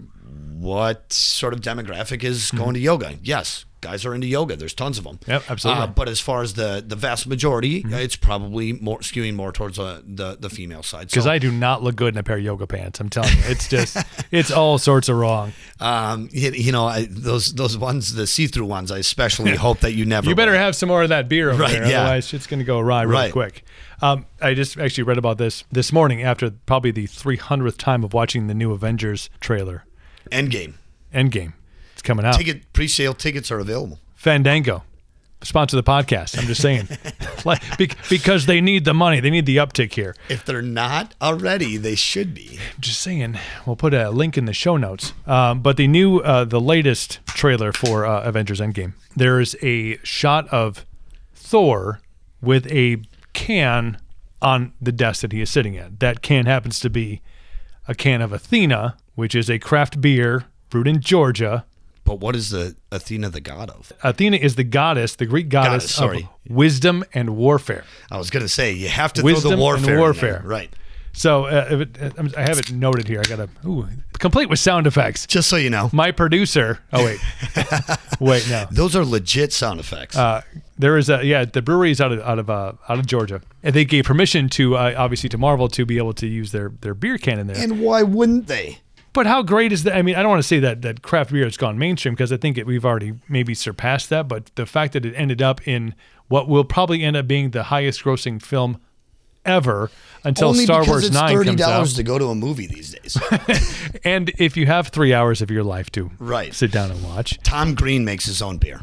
[0.60, 3.16] what sort of demographic is going to yoga?
[3.24, 4.56] Yes, guys are into yoga.
[4.56, 5.18] There's tons of them.
[5.20, 5.32] Mm-hmm.
[5.32, 5.82] Yep, absolutely.
[5.84, 5.92] Mm-hmm.
[5.92, 9.52] Uh, but as far as the the vast majority, uh, it's probably more skewing more
[9.52, 11.10] towards uh, the the female side.
[11.10, 13.00] Because So, I do not look good in a pair of yoga pants.
[13.00, 13.98] I'm telling you, it's just
[14.32, 15.54] it's all sorts of wrong.
[15.80, 19.80] um, you, you know, I, those those ones, the see through ones, I especially hope
[19.80, 20.28] that you never.
[20.30, 20.60] You better wear.
[20.60, 22.02] have some more of that beer over Right, there, yeah.
[22.02, 23.32] otherwise shit's gonna go awry real Right.
[23.32, 23.64] quick.
[24.02, 28.14] Um, I just actually read about this this morning after probably the 300th time of
[28.14, 29.84] watching the new Avengers trailer,
[30.32, 30.76] Endgame
[31.14, 31.54] Endgame.
[32.00, 32.36] It's coming out.
[32.36, 34.00] ticket pre-sale tickets are available.
[34.16, 34.84] Fandango,
[35.42, 36.38] sponsor the podcast.
[36.40, 36.88] I'm just saying,
[37.46, 37.62] like,
[38.08, 40.16] because they need the money, they need the uptick here.
[40.30, 42.58] If they're not already, they should be.
[42.80, 46.46] just saying we'll put a link in the show notes um, but the new uh,
[46.46, 50.86] the latest trailer for uh, avengers endgame there's a shot of
[51.34, 52.00] thor
[52.42, 53.02] with a
[53.34, 53.98] can
[54.42, 57.22] on the desk that he is sitting at that can happens to be
[57.90, 61.66] a can of athena which is a craft beer brewed in georgia
[62.10, 63.94] But what is the Athena the god of?
[64.04, 66.24] athena is the goddess the greek goddess, Goddess, sorry.
[66.24, 69.62] of wisdom and warfare I was going to say you have to Wisdom throw the
[69.62, 69.86] warfare.
[69.86, 70.00] there.
[70.00, 70.42] warfare.
[70.44, 70.74] right?
[71.14, 73.88] so uh, if it, uh, i have it noted here i gotta ooh,
[74.20, 76.80] complete with sound effects Just so you know, my producer.
[76.94, 77.20] Oh wait,
[78.20, 78.66] wait no.
[78.72, 80.16] those are legit sound effects.
[80.18, 80.42] Uh,
[80.78, 81.46] there is a yeah.
[81.46, 84.50] The brewery is out of out of uh, out of Georgia, and they gave permission
[84.50, 87.48] to uh, obviously to Marvel to be able to use their their beer can in
[87.48, 87.58] there.
[87.58, 88.80] and why wouldn't they?
[89.14, 89.96] But how great is that?
[89.96, 92.32] I mean, I don't want to say that that craft beer has gone mainstream because
[92.32, 94.28] I think it, we've already maybe surpassed that.
[94.28, 95.96] But the fact that it ended up in
[96.28, 98.80] what will probably end up being the highest grossing film
[99.46, 99.90] ever
[100.24, 101.70] until Only Star Wars it's Nine thirty comes out.
[101.70, 103.18] dollars to go to a movie these days.
[104.04, 106.54] And if you have three hours of your life to Right.
[106.54, 108.82] sit down and watch, Tom Green makes his own beer.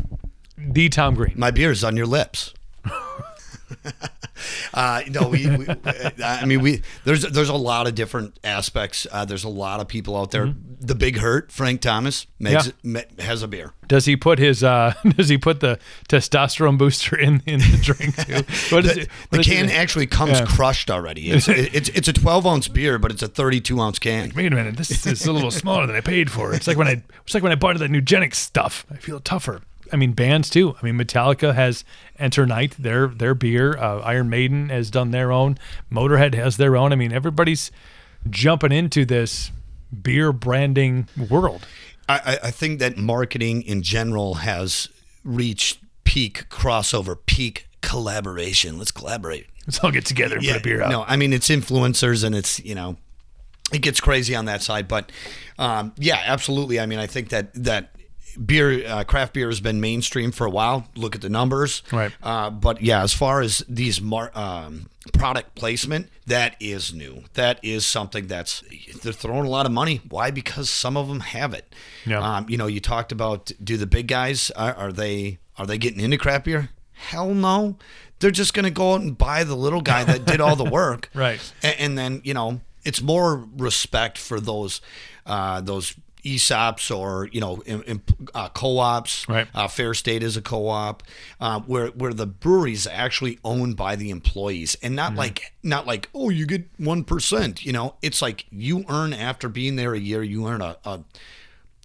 [0.59, 1.35] the Tom Green.
[1.37, 2.53] My beer is on your lips.
[4.75, 5.67] uh, no, we, we.
[6.25, 6.83] I mean, we.
[7.05, 9.07] There's there's a lot of different aspects.
[9.11, 10.55] Uh, there's a lot of people out there.
[10.81, 13.73] the big hurt, Frank Thomas, makes, ma- has a beer.
[13.89, 18.17] Does he put his uh does he put the testosterone booster in in the drink
[18.17, 18.43] too?
[18.77, 19.09] The, it?
[19.31, 19.73] the can it?
[19.73, 20.45] actually comes Yeah.
[20.47, 21.31] crushed already.
[21.31, 24.33] It's, it's it's a 12 ounce beer, but it's a 32 ounce can.
[24.35, 26.53] Wait a minute, this is a little smaller than I paid for.
[26.53, 28.85] It's like when I it's like when I bought that Nugenix stuff.
[28.91, 29.63] I feel tougher.
[29.93, 30.75] I mean, bands too.
[30.81, 31.85] I mean, Metallica has
[32.19, 33.77] Enter Night, their their beer.
[33.77, 35.59] Uh, Iron Maiden has done their own.
[35.93, 36.93] Motorhead has their own.
[36.93, 37.71] I mean, everybody's
[38.29, 39.51] jumping into this
[40.03, 41.67] beer branding world.
[42.09, 44.89] I, I- think that marketing in general has
[45.25, 48.79] reached peak crossover, peak collaboration.
[48.79, 49.47] Let's collaborate.
[49.67, 50.91] Let's all get together and put a beer out.
[50.91, 52.97] No, I mean it's influencers and it's you know
[53.73, 55.11] it gets crazy on that side, but
[55.59, 56.79] um, yeah, absolutely.
[56.79, 57.96] I mean, I think that that
[58.45, 60.89] beer, uh, craft beer, has been mainstream for a while.
[60.95, 62.13] Look at the numbers, Right.
[62.23, 67.25] Uh, but yeah, as far as these mar- um, product placement, that is new.
[67.35, 68.63] That is something that's
[69.03, 70.01] they're throwing a lot of money.
[70.09, 70.31] Why?
[70.31, 71.73] Because some of them have it.
[72.05, 72.21] Yeah.
[72.21, 75.79] Um, you know, you talked about do the big guys are, are they are they
[75.79, 76.71] getting into craft beer?
[76.93, 77.77] Hell no.
[78.19, 80.65] They're just going to go out and buy the little guy that did all the
[80.71, 81.11] work.
[81.15, 81.39] Right.
[81.63, 84.81] A- And, then, you know, it's more respect for those
[85.27, 85.95] uh, those
[86.35, 88.03] ESOPs or, you know, in, in,
[88.35, 89.29] uh, co-ops.
[89.29, 89.47] Right.
[89.55, 91.03] Uh, Fair State is a co-op
[91.41, 96.09] uh, where where the breweries actually owned by the employees and not like not like
[96.15, 97.65] oh you get one percent.
[97.65, 101.01] You know, it's like you earn after being there a year, you earn a, a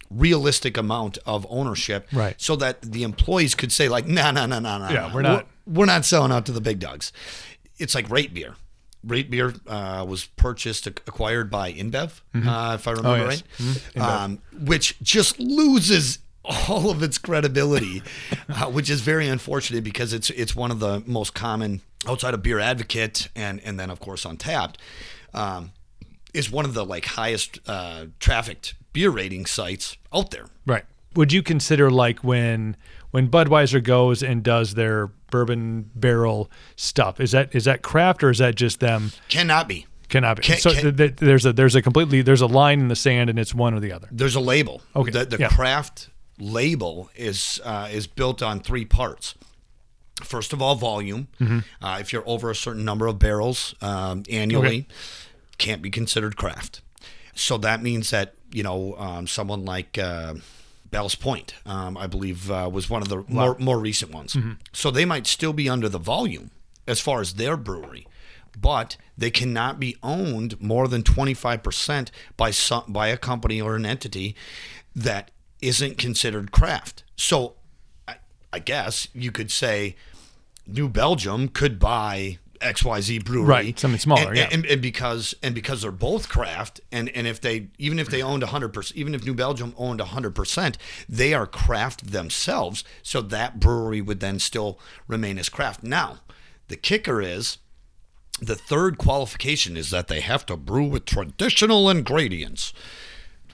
[0.09, 2.35] realistic amount of ownership, Right.
[2.41, 5.11] So that the employees could say like, no, no, no, no, no, Yeah, no.
[5.15, 7.13] we're not- we're not selling out to the big dogs.
[7.77, 8.55] It's like RateBeer.
[9.05, 13.63] RateBeer uh, was purchased, acquired by InBev, uh, if I remember Mm-hmm.
[13.63, 13.83] Oh, yes.
[13.95, 18.01] right, um, which just loses all of its credibility,
[18.49, 22.41] uh, which is very unfortunate because it's it's one of the most common outside of
[22.43, 24.75] Beer Advocate and and then of course Untappd.
[25.33, 25.71] Um,
[26.33, 30.45] is one of the like highest uh, trafficked beer rating sites out there.
[30.65, 30.85] Right.
[31.15, 32.77] Would you consider like when
[33.11, 37.19] when Budweiser goes and does their bourbon barrel stuff?
[37.19, 39.11] Is that is that craft or is that just them?
[39.29, 39.87] Cannot be.
[40.09, 40.43] Cannot be.
[40.43, 42.95] Can- so can- th- th- there's a there's a completely there's a line in the
[42.95, 44.07] sand and it's one or the other.
[44.11, 44.81] There's a label.
[44.95, 45.47] Okay, The, the yeah.
[45.49, 49.33] craft label is uh, is built on three parts.
[50.23, 51.29] First of all, volume.
[51.39, 51.59] Mm-hmm.
[51.83, 54.87] Uh, if you're over a certain number of barrels um, annually,
[55.57, 56.81] can't be considered craft.
[57.33, 60.35] So that means that you know um, someone like uh,
[60.91, 64.33] Ballast Point, um, I believe, uh, was one of the more more recent ones.
[64.33, 64.51] Mm-hmm.
[64.73, 66.51] So they might still be under the volume
[66.85, 68.07] as far as their brewery,
[68.59, 73.61] but they cannot be owned more than twenty five percent by some by a company
[73.61, 74.35] or an entity
[74.93, 77.03] that isn't considered craft.
[77.15, 77.55] So
[78.07, 78.15] I,
[78.51, 79.95] I guess you could say
[80.67, 83.45] New Belgium could buy XYZ brewery.
[83.45, 84.49] Right, something smaller, And, yeah.
[84.51, 88.21] and, and because and because they're both craft and, and if they even if they
[88.21, 90.75] owned 100% even if New Belgium owned 100%
[91.09, 95.83] they are craft themselves so that brewery would then still remain as craft.
[95.83, 96.19] Now,
[96.67, 97.57] the kicker is
[98.41, 102.73] the third qualification is that they have to brew with traditional ingredients.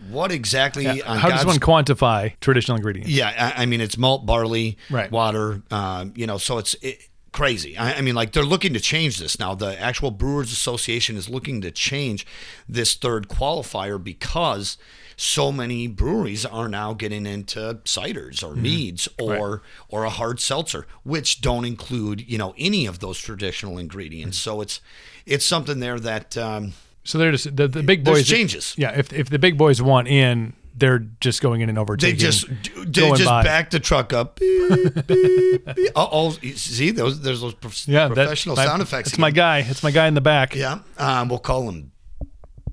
[0.10, 3.10] What exactly on How does one quantify traditional ingredients?
[3.10, 5.12] yeah, I, I mean it's malt, barley, Right.
[5.12, 5.64] water.
[5.72, 7.00] Um, you know, so it's it,
[7.38, 7.78] crazy.
[7.78, 9.54] I, I mean, like they're looking to change this now.
[9.56, 12.26] The actual Brewers Association is looking to change
[12.68, 14.78] this third qualifier because
[15.16, 20.88] so many breweries are now getting into ciders or meads or or a hard seltzer,
[21.04, 24.38] which don't include you know any of those traditional ingredients.
[24.40, 24.82] So it's
[25.26, 26.36] it's something there that.
[26.38, 26.74] Um,
[27.04, 28.28] So they're just the, the big There's boys.
[28.28, 28.74] changes.
[28.78, 29.00] Yeah.
[29.00, 33.10] If if the big boys want in, they're just going in and They just they
[33.12, 33.44] just by.
[33.44, 34.40] back the truck up.
[34.40, 35.92] Beep, beep, beep.
[35.96, 39.10] Oh, see those there's those prof- yeah, that- professional my- sound effects.
[39.10, 39.60] It's my guy.
[39.60, 40.56] It's my guy in the back.
[40.56, 41.92] Yeah, um, we'll call him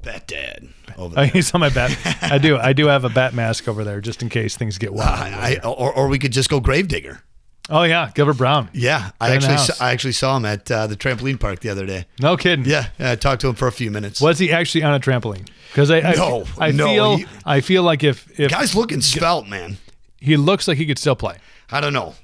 [0.03, 1.27] Bat Dad over Oh, there.
[1.27, 1.97] he's on my bat.
[2.23, 2.59] I do.
[2.59, 5.09] I do have a bat mask over there just in case things get wild.
[5.09, 7.21] I, I, or, or we could just go Gravedigger.
[7.71, 8.69] Oh yeah, Gilbert Brown.
[8.73, 11.87] Yeah, I actually saw, I actually saw him at uh, the trampoline park the other
[11.87, 12.07] day.
[12.21, 12.65] No kidding.
[12.65, 14.21] Yeah, I talked to him for a few minutes.
[14.21, 15.49] Was he actually on a trampoline?
[15.71, 19.01] Because I, I, No, I no, feel he- I feel like if if Guy's looking
[19.01, 19.79] svelte, man.
[20.21, 21.37] he looks like he could still play.
[21.71, 22.15] I don't know.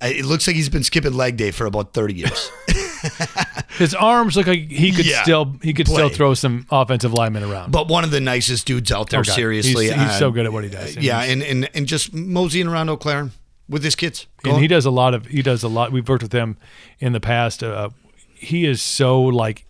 [0.00, 2.50] It looks like he's been skipping leg day for about thirty years.
[3.78, 7.42] His arms look like he could Yeah, still he could still throw some offensive linemen
[7.42, 7.72] around.
[7.72, 9.20] but one of the nicest dudes out there.
[9.20, 10.96] Oh, seriously, He's- he's uh, so good at what he does.
[10.96, 13.30] Yeah, and, and and just moseying around Eau Claire
[13.72, 14.28] with his kids.
[14.44, 14.62] Go and on.
[14.62, 15.90] he does a lot of he does a lot.
[15.90, 16.56] We've worked with him
[17.00, 17.62] in the past.
[17.64, 17.88] Uh,
[18.34, 19.66] he is so like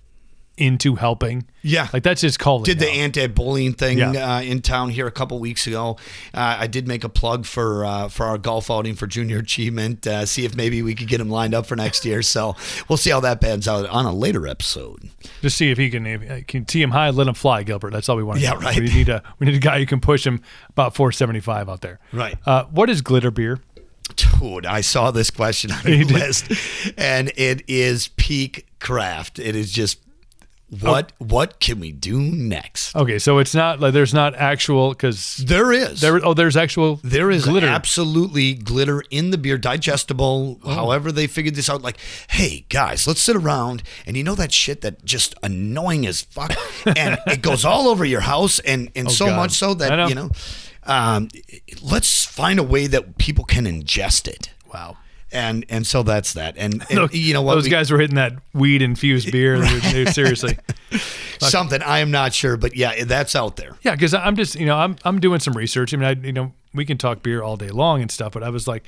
[0.59, 1.46] into helping.
[1.62, 1.88] Yeah.
[1.94, 2.64] like that's his calling.
[2.64, 4.36] did the anti-bullying thing Yeah.
[4.36, 5.96] uh, in town here a couple weeks ago.
[6.34, 10.07] Uh, I did make a plug for uh, for our golf outing for junior achievement.
[10.07, 12.20] Uh, see if maybe we could get him lined up for next year.
[12.20, 12.55] So
[12.88, 15.09] we'll see how that pans out on a later episode.
[15.40, 17.92] just see if he can if, uh, can tee him high, let him fly, Gilbert.
[17.92, 18.40] That's all we want.
[18.40, 18.78] Yeah, right.
[18.78, 21.98] We need a we need a guy who can push him about 475 out there.
[22.12, 22.36] Right.
[22.44, 23.59] Uh, what is glitter beer?
[24.16, 26.50] Dude, I saw this question on your list,
[26.96, 29.38] and it is peak craft.
[29.38, 29.98] It is just
[30.82, 30.90] oh.
[30.90, 32.94] what what can we do next?
[32.96, 36.20] Okay, so it's not like there's not actual because There is there.
[36.24, 37.00] Oh, there's actual.
[37.02, 37.66] There is glitter.
[37.68, 40.58] absolutely glitter in the beer, digestible.
[40.64, 40.70] Oh.
[40.74, 41.82] However, they figured this out.
[41.82, 41.98] Like,
[42.30, 46.52] hey guys, let's sit around and you know that shit that just annoying as fuck,
[46.96, 49.36] and it goes all over your house, and and oh, so Oh, God.
[49.36, 50.08] much so that know.
[50.08, 50.30] you know,
[50.85, 51.28] um,
[51.83, 54.51] let's find a way that people can ingest it.
[54.72, 54.97] wow.
[55.35, 56.57] And and so that's that.
[56.59, 57.55] And, and Look, you know what?
[57.55, 59.59] Those we- guys were hitting that weed infused beer.
[59.59, 60.59] They were- they were- seriously.
[61.39, 63.74] something I am not sure, but yeah, that's out there.
[63.83, 65.95] Yeah, because I'm just you know I'm I'm doing some research.
[65.95, 68.43] I mean, I you know we can talk beer all day long and stuff, but
[68.43, 68.85] I was like,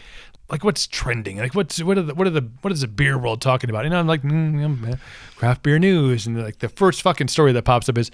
[0.51, 1.39] like what's trending?
[1.39, 3.87] Like what's what are the what are the what is the beer world talking about?
[3.87, 4.99] And I'm like, mm,
[5.37, 8.11] craft beer news, and like the first fucking story that pops up is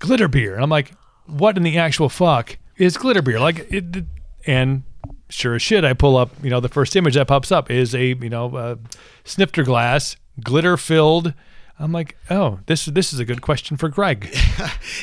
[0.00, 0.92] glitter beer, and I'm like,
[1.26, 3.40] what in the actual fuck is glitter beer?
[3.40, 4.04] Like it,
[4.46, 4.82] and.
[5.28, 6.30] Sure as shit, I pull up.
[6.42, 8.76] You know, the first image that pops up is a you know uh,
[9.24, 10.14] snifter glass,
[10.44, 11.32] glitter filled.
[11.78, 14.34] I'm like, oh, this this is a good question for Greg.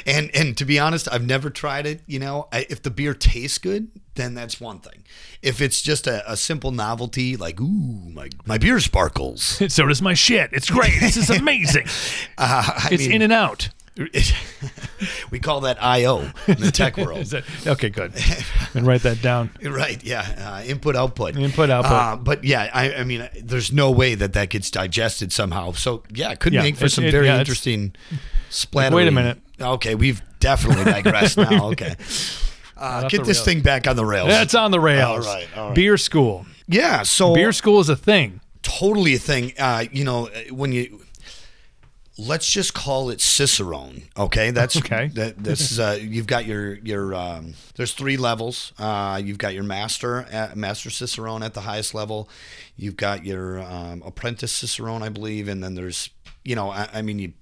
[0.06, 2.02] And and to be honest, I've never tried it.
[2.06, 5.04] You know, I, if the beer tastes good, then that's one thing.
[5.42, 9.62] If it's just a, a simple novelty, like ooh, my my beer sparkles.
[9.74, 10.52] so does my shit.
[10.54, 11.00] It's great.
[11.00, 11.88] This is amazing.
[12.38, 13.70] Uh, it's mean, in and out.
[15.32, 17.26] we call that I/O in the tech world.
[17.28, 18.14] That, okay, good.
[18.74, 19.50] And write that down.
[19.70, 21.92] Right, yeah, uh, input output, Input, output.
[21.92, 25.74] Uh, but yeah, I, I mean, there's no way that that gets digested somehow.
[25.74, 27.94] So yeah, it could Yeah, make for it- some it- very yeah, interesting
[28.50, 28.96] splatter.
[28.96, 29.40] wait a minute.
[29.62, 31.68] Okay, we've definitely digressed now.
[31.72, 31.96] Okay,
[32.78, 33.46] uh, get this rails.
[33.46, 34.30] thing back on the rails.
[34.30, 35.28] That's on the rails.
[35.28, 35.76] All right, all right.
[35.76, 36.46] Beer school.
[36.68, 37.04] yeah.
[37.04, 38.40] So Beer school is a thing.
[38.62, 39.54] totally a thing.
[39.60, 41.02] Uh, you know, when you
[42.20, 44.04] let's just call it Cicerone.
[44.18, 45.08] Okay, that's Okay.
[45.14, 48.74] That, this is uh, you've got your your um, there's three levels.
[48.78, 52.30] Uh, you've got your master uh, master Cicerone at the highest level.
[52.76, 56.10] You've got your um, apprentice Cicerone, I believe, and then there's
[56.44, 57.34] you know, I, I mean you.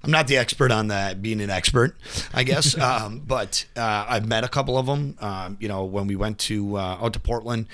[0.00, 1.96] I'm not the expert on that, being an expert,
[2.32, 2.78] I guess.
[2.80, 5.16] um, but uh, I've met a couple of them.
[5.20, 7.66] Um, you know, when we went to uh, out to Portland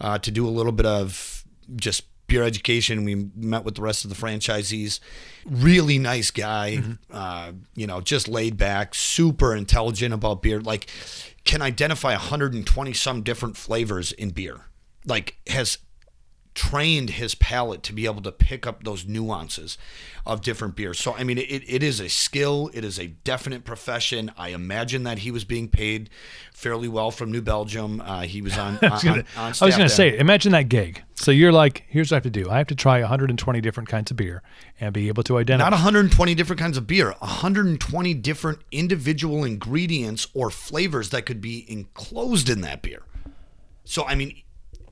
[0.00, 4.04] uh, to do a little bit of just beer education, we met with the rest
[4.04, 5.00] of the franchisees.
[5.44, 6.82] Really nice guy.
[7.12, 10.60] Uh, you know, just laid back, super intelligent about beer.
[10.60, 10.86] Like,
[11.44, 14.62] can identify 120 some different flavors in beer.
[15.04, 15.78] Like, has
[16.54, 19.78] trained his palate to be able to pick up those nuances
[20.26, 20.98] of different beers.
[20.98, 24.30] So I mean it, it is a skill, it is a definite profession.
[24.36, 26.10] I imagine that he was being paid
[26.52, 28.00] fairly well from New Belgium.
[28.00, 29.88] Uh, he was on, I was on, gonna, on I was gonna there.
[29.88, 31.02] say, imagine that gig.
[31.14, 32.50] So you're like, here's what I have to do.
[32.50, 34.42] I have to try 120 different kinds of beer
[34.80, 35.70] and be able to identify.
[35.70, 41.64] not 120 different kinds of beer, 120 different individual ingredients or flavors that could be
[41.70, 43.02] enclosed in that beer.
[43.84, 44.42] So I mean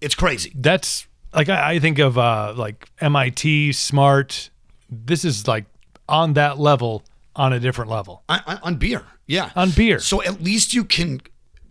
[0.00, 0.52] it's crazy.
[0.54, 4.51] That's like I, I think of uh, like MIT, smart.
[4.91, 5.66] This is like
[6.09, 7.03] on that level,
[7.37, 8.22] on a different level.
[8.28, 9.05] on, on- on beer.
[9.26, 10.01] Yeah, On beer.
[10.01, 11.20] So at least you can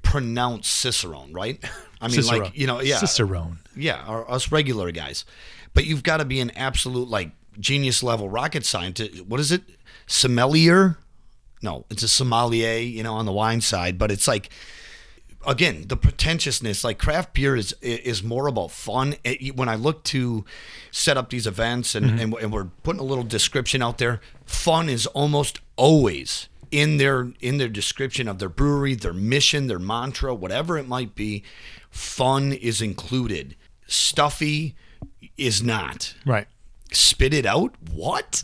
[0.01, 1.61] pronounce Cicerone, right?
[2.01, 2.43] I mean, Cicerone.
[2.43, 3.57] like you know, yeah, Cicerone.
[3.75, 5.25] yeah, or us regular guys.
[5.73, 9.25] But you've got to be an absolute like genius level rocket scientist.
[9.25, 9.63] What is it?
[10.07, 10.97] Sommelier?
[11.61, 12.77] No, it's a sommelier.
[12.79, 14.49] You know, on the wine side, but it's like.
[15.47, 19.15] Again, the pretentiousness, like craft beer, is is more about fun.
[19.23, 20.43] It- when I look to
[20.91, 22.19] set up these events and, mm-hmm.
[22.19, 27.31] and, and we're putting a little description out there, fun is almost always in their
[27.39, 31.43] in their description of their brewery, their mission, their mantra, whatever it might be.
[31.89, 33.55] Fun is included.
[33.87, 34.75] Stuffy
[35.37, 36.13] is not.
[36.25, 36.47] Right.
[36.91, 37.73] Spit it out?
[37.93, 38.41] What?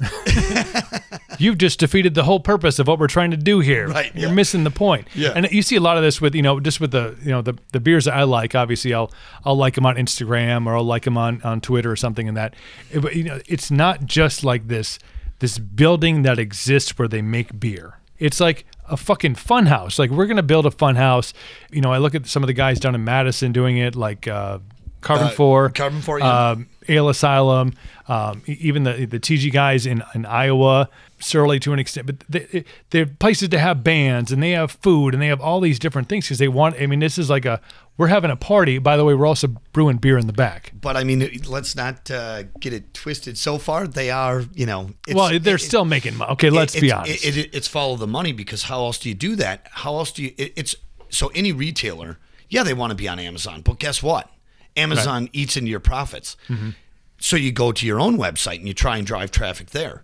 [1.40, 3.88] You've just defeated the whole purpose of what we're trying to do here.
[3.88, 4.36] Right, You're yeah.
[4.36, 5.08] missing the point.
[5.16, 5.32] Yeah.
[5.36, 7.42] And you see a lot of this with, you know, just with the, you know,
[7.42, 9.12] the, the beers that I like, obviously I'll,
[9.44, 12.38] I'll like them on Instagram or I'll like them on, on Twitter or something and
[12.38, 12.56] that,
[12.92, 15.00] It- but you know, it's not just like this,
[15.40, 18.00] this building that exists where they make beer.
[18.18, 20.00] It's like a fucking fun house.
[20.00, 21.34] Like we're going to build a fun house.
[21.72, 24.28] You know, I look at some of the guys down in Madison doing it like,
[24.28, 24.60] uh,
[25.06, 26.50] Carbon Uh, Four, Karben4, yeah.
[26.52, 27.74] um, Ale Asylum,
[28.08, 30.90] um, even the the TG guys in, in Iowa,
[31.20, 35.14] Surly to an extent, but they, they're places to have bands and they have food
[35.14, 36.76] and they have all these different things because they want.
[36.82, 37.62] I mean, this is like a
[37.98, 38.80] we're having a party.
[38.80, 40.72] By the way, we're also brewing beer in the back.
[40.80, 43.38] But I mean, let's not uh, get it twisted.
[43.38, 44.90] So far, they are, you know.
[45.08, 46.32] It's, well, they're it- still making money.
[46.34, 47.24] Okay, let's it- be honest.
[47.26, 49.68] It, it, it's follow the money because how else do you do that?
[49.72, 50.34] How else do you?
[50.38, 50.76] It, it's
[51.10, 52.18] so any retailer,
[52.50, 54.30] yeah, they want to be on Amazon, but guess what?
[54.76, 56.38] Amazon eats into your profits.
[56.48, 56.72] Mm-hmm.
[57.18, 60.04] So you go to your own website and you try and drive traffic there.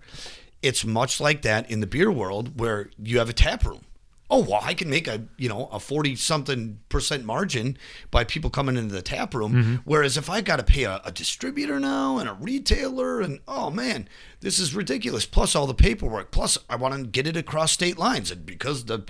[0.61, 3.85] It's much like that in the beer world where you have a tap room.
[4.29, 7.77] Oh well, I can make a you know a forty something percent margin
[8.11, 9.53] by people coming into the tap room.
[9.53, 9.75] Mm-hmm.
[9.83, 13.69] Whereas if I got to pay a, a distributor now and a retailer and oh
[13.69, 14.07] man,
[14.39, 15.25] this is ridiculous.
[15.25, 16.31] Plus all the paperwork.
[16.31, 19.03] Plus I want to get it across state lines, and because the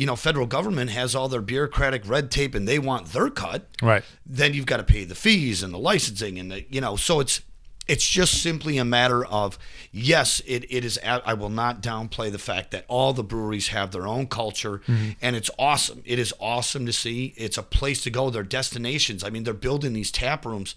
[0.00, 3.68] you know federal government has all their bureaucratic red tape and they want their cut,
[3.82, 4.02] Right.
[4.24, 7.20] Then you've got to pay the fees and the licensing and the you know so
[7.20, 7.42] it's
[7.86, 9.58] it's just simply a matter of
[9.92, 13.90] yes it, it is i will not downplay the fact that all the breweries have
[13.90, 15.10] their own culture mm-hmm.
[15.20, 16.02] and it's awesome.
[16.06, 17.34] It is awesome to see.
[17.36, 18.30] It's a place to go.
[18.30, 19.22] They're destinations.
[19.22, 20.74] I mean they're building these tap rooms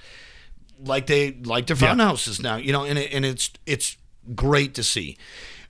[0.84, 3.96] like they like their fountain houses now you know and, it, and it's it's
[4.36, 5.18] great to see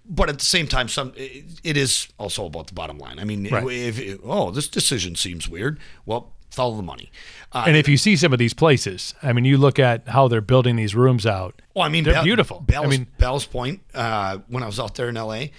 [0.06, 3.24] but at the same time some it, it is also about the bottom line i
[3.24, 3.66] mean Right.
[3.70, 7.12] if, oh this decision seems weird well follow the money
[7.54, 10.28] uh, and if you see some of these places, I mean, you look at how
[10.28, 11.62] they're building these rooms out.
[11.76, 12.60] Well, I mean, they're Bell- beautiful.
[12.62, 13.82] Bell's, I mean, Ballast Point.
[13.94, 15.52] Uh, when I was out there in L.A.,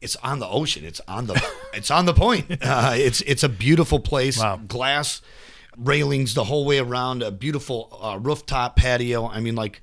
[0.00, 0.84] it's on the ocean.
[0.84, 1.44] It's on the.
[1.74, 2.46] it's on the point.
[2.62, 4.38] Uh, it's it's a beautiful place.
[4.38, 4.60] Wow.
[4.68, 5.20] Glass
[5.76, 7.24] railings the whole way around.
[7.24, 9.26] A beautiful uh, rooftop patio.
[9.28, 9.80] I mean, like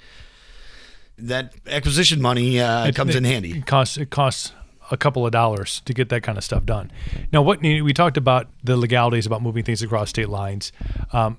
[1.22, 3.52] that acquisition money uh, it- comes it- in handy.
[3.58, 4.54] It costs it costs
[4.92, 6.92] a couple of dollars to get that kind of stuff done.
[7.32, 10.72] Now, what we talked about the legalities about moving things across state lines.
[11.14, 11.38] Um,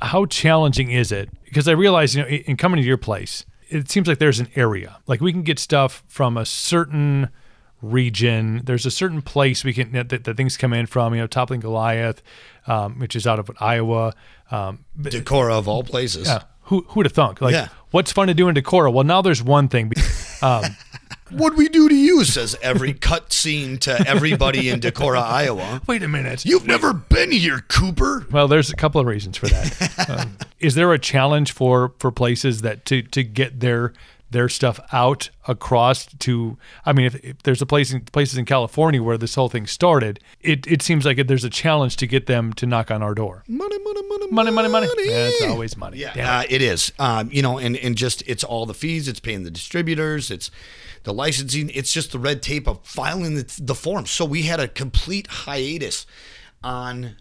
[0.00, 1.28] how challenging is it?
[1.44, 4.48] Because I realize, you know, in coming to your place, it seems like there's an
[4.56, 4.96] area.
[5.06, 7.28] Like we can get stuff from a certain
[7.82, 8.62] region.
[8.64, 11.14] There's a certain place we can that, that things come in from.
[11.14, 12.22] You know, Toppling Goliath,
[12.66, 14.14] um, which is out of Iowa.
[14.50, 16.26] Um, Decorah of all places.
[16.28, 17.40] yeah, who who'd have thunk?
[17.40, 17.68] Like, Yeah.
[17.90, 18.92] What's fun to do in Decorah?
[18.92, 19.92] Well, now there's one thing.
[20.40, 20.62] Um,
[21.30, 25.82] What we do to you says every cut scene to everybody in Decorah, Iowa.
[25.86, 26.44] wait a minute.
[26.46, 28.26] You've never been here, Cooper.
[28.30, 30.08] Well, there's a couple of reasons for that.
[30.08, 33.92] um, is there a challenge for for places that to to get their
[34.30, 36.58] their stuff out across to?
[36.84, 39.66] I mean, if, if there's a place in places in California where this whole thing
[39.66, 43.14] started, it it seems like there's a challenge to get them to knock on our
[43.14, 43.44] door.
[43.48, 44.86] Money, money, money, Money, money, money.
[44.98, 45.98] Yeah, it's always money.
[45.98, 46.92] Yeah, uh, it is.
[46.98, 49.08] Um, you know, and and just it's all the fees.
[49.08, 50.30] It's paying the distributors.
[50.30, 50.50] It's
[51.04, 51.70] the licensing.
[51.70, 54.10] It's just the red tape of filing the, the forms.
[54.10, 56.06] So we had a complete hiatus
[56.62, 57.16] on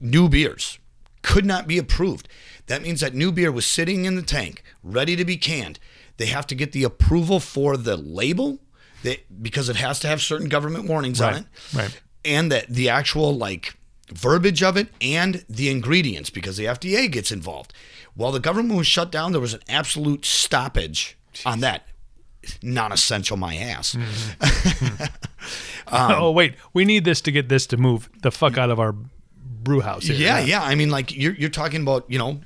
[0.00, 0.78] new beers.
[1.22, 2.28] Could not be approved.
[2.66, 5.78] That means that new beer was sitting in the tank, ready to be canned.
[6.16, 8.60] They have to get the approval for the label,
[9.02, 11.44] they, because it has to have certain government warnings on it
[11.74, 12.00] right.
[12.24, 13.74] and that the actual like
[14.12, 17.72] verbiage of it and the ingredients because the FDA gets involved.
[18.14, 21.86] While the government was shut down, there was an absolute stoppage on that.
[22.62, 23.94] Non-essential, my ass.
[23.94, 25.04] Mm-hmm.
[25.92, 28.78] oh um, wait, we need this to get this to move the fuck out of
[28.78, 28.94] our
[29.36, 30.04] brew house.
[30.04, 30.16] here.
[30.16, 30.62] Yeah, yeah.
[30.62, 32.40] I mean, like you're you're talking about, you know,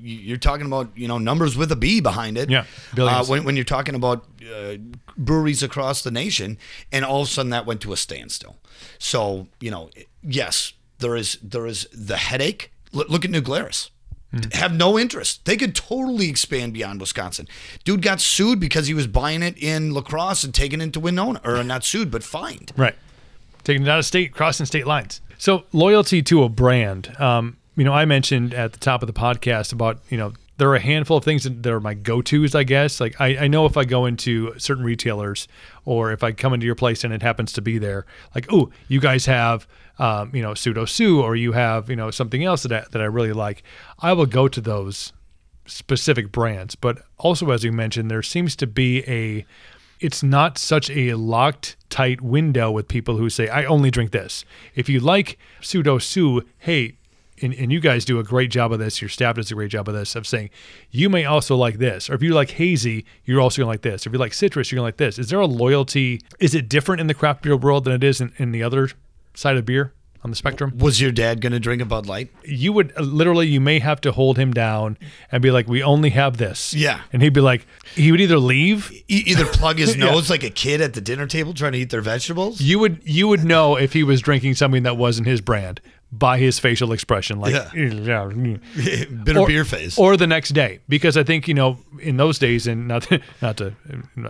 [0.00, 2.50] you're talking about you know numbers with a B behind it.
[2.50, 2.64] Yeah,
[2.96, 4.74] Uh, when when you're talking about uh,
[5.16, 6.58] breweries across the nation,
[6.92, 8.56] and all of a sudden that went to a standstill.
[8.98, 9.90] So you know,
[10.22, 12.72] yes, there is there is the headache.
[12.92, 13.90] Look, look at New Glarus.
[14.34, 14.56] Mm-hmm.
[14.58, 15.44] Have no interest.
[15.44, 17.48] They could totally expand beyond Wisconsin.
[17.82, 21.00] Dude got sued because he was buying it in La Crosse and taking it to
[21.00, 22.70] Winona, or not sued, but fined.
[22.76, 22.94] Right.
[23.64, 25.20] Taking it out of state, crossing state lines.
[25.36, 27.12] So loyalty to a brand.
[27.18, 30.68] Um, you know, I mentioned at the top of the podcast about, you know, there
[30.68, 33.00] are a handful of things that are my go-tos, I guess.
[33.00, 35.48] Like I, I know if I go into certain retailers
[35.86, 38.04] or if I come into your place and it happens to be there,
[38.34, 39.66] like, oh, you guys have
[39.98, 43.00] um, you know, pseudo sue or you have, you know, something else that I, that
[43.00, 43.62] I really like.
[44.00, 45.14] I will go to those
[45.64, 46.74] specific brands.
[46.74, 49.46] But also, as you mentioned, there seems to be a,
[50.00, 54.44] it's not such a locked, tight window with people who say, I only drink this.
[54.74, 56.98] If you like pseudo sue, hey,
[57.42, 59.70] and, and you guys do a great job of this, your staff does a great
[59.70, 60.50] job of this, of saying,
[60.90, 62.08] you may also like this.
[62.10, 64.06] Or if you like hazy, you're also going to like this.
[64.06, 65.18] If you like citrus, you're going to like this.
[65.18, 66.20] Is there a loyalty?
[66.38, 68.88] Is it different in the craft beer world than it is in, in the other
[69.34, 70.76] side of beer on the spectrum?
[70.76, 72.30] Was your dad going to drink a Bud Light?
[72.44, 74.98] you would uh, literally you may have to hold him down
[75.32, 77.00] and be like we only have this Yeah.
[77.12, 80.06] and he'd be like he would either leave E- either plug his Yeah.
[80.10, 82.60] nose like a kid at the dinner table trying to eat their vegetables.
[82.60, 85.80] you would you would know if he was drinking something that wasn't his brand
[86.12, 87.70] by his facial expression, like Yeah.
[87.74, 88.24] yeah.
[89.24, 89.96] Bitter or, beer face.
[89.98, 93.20] or the next day, because I think you know in those days, and not to,
[93.42, 93.74] not to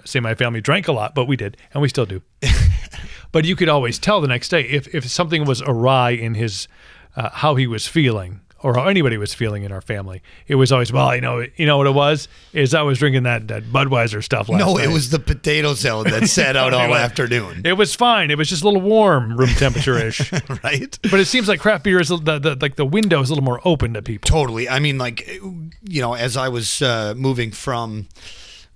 [0.04, 2.22] say my family drank a lot, but we did, and we still do.
[3.32, 6.68] but you could always tell the next day if if something was awry in his
[7.16, 10.22] uh, how he was feeling or how anybody was feeling in our family.
[10.46, 13.24] It was always well, you know, you know what it was is I was drinking
[13.24, 14.86] that that Budweiser stuff last no, night.
[14.86, 17.62] it was the potato salad that sat out all afternoon.
[17.64, 18.30] It was fine.
[18.30, 20.32] It was just a little warm, room temperature ish.
[20.64, 20.98] right?
[21.02, 23.44] but it seems like craft beer is the, the like the window is a little
[23.44, 24.28] more open to people.
[24.28, 24.68] Totally.
[24.68, 28.08] I mean, like, you know, as I was uh, moving from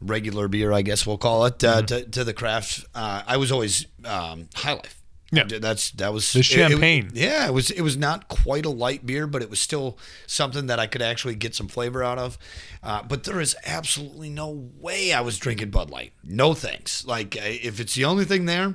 [0.00, 3.50] regular beer, I guess we'll call it, uh, to, to the craft, uh, I was
[3.52, 5.03] always um, High Life.
[5.36, 5.58] Yeah.
[5.58, 7.10] that's that was The it- it- champagne.
[7.14, 10.66] yeah, it was it was not quite a light beer, but it was still something
[10.66, 12.38] that I could actually get some flavor out of.
[12.82, 16.12] Uh, but there is absolutely no way I was drinking Bud Light.
[16.22, 17.04] No thanks.
[17.06, 18.74] Like uh, if it's the only thing there,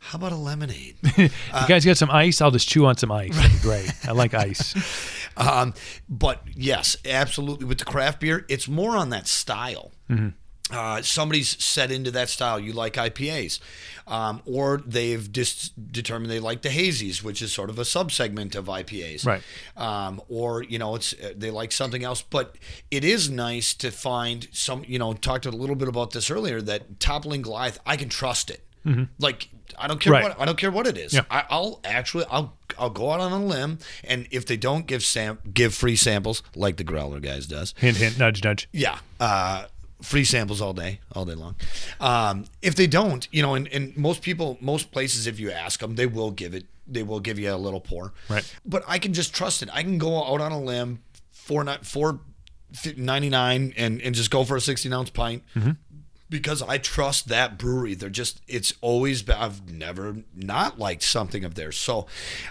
[0.00, 0.96] how about a lemonade?
[1.16, 1.28] you
[1.66, 2.40] guys got some ice?
[2.40, 3.34] I'll just chew on some ice.
[3.34, 3.92] That'd be great.
[4.06, 4.74] I like ice.
[5.36, 5.72] Um,
[6.08, 7.64] but yes, absolutely.
[7.66, 9.92] With the craft beer, it's more on that style.
[10.10, 10.30] Mm-hmm.
[10.70, 12.60] Uh, somebody's set into that style.
[12.60, 13.58] You like IPAs,
[14.06, 18.54] um, or they've just determined they like the hazies, which is sort of a subsegment
[18.54, 19.42] of IPAs, Right.
[19.76, 22.20] Um, or you know, it's uh, they like something else.
[22.22, 22.56] But
[22.90, 24.84] it is nice to find some.
[24.86, 26.60] You know, talked a little bit about this earlier.
[26.60, 28.62] That toppling Goliath, I can trust it.
[29.18, 29.48] Like
[29.78, 30.22] I don't care Mm-hmm.
[30.24, 30.30] Right.
[30.38, 31.12] what I don't care what it is.
[31.12, 31.22] Yeah.
[31.30, 35.02] I, I'll actually I'll I'll go out on a limb, and if they don't give
[35.04, 38.66] sam give free samples like the Growler guys does, Hint, hint, nudge, nudge.
[38.72, 39.64] yeah, uh,
[40.02, 41.56] free samples all day, all day long.
[42.00, 45.80] Um, if they don't, you know, and, and most people, most places, if you ask
[45.80, 46.66] them, they will give it.
[46.86, 48.12] They will give you a little pour.
[48.28, 48.50] Right.
[48.64, 49.68] But I can just trust it.
[49.72, 52.20] I can go out on a limb, four ni- four
[52.96, 55.42] ninety nine, and and just go for a sixteen ounce pint.
[56.30, 57.94] Because I trust that brewery.
[57.94, 61.78] They're just, it's always, been, I've never not liked something of theirs.
[61.78, 62.06] So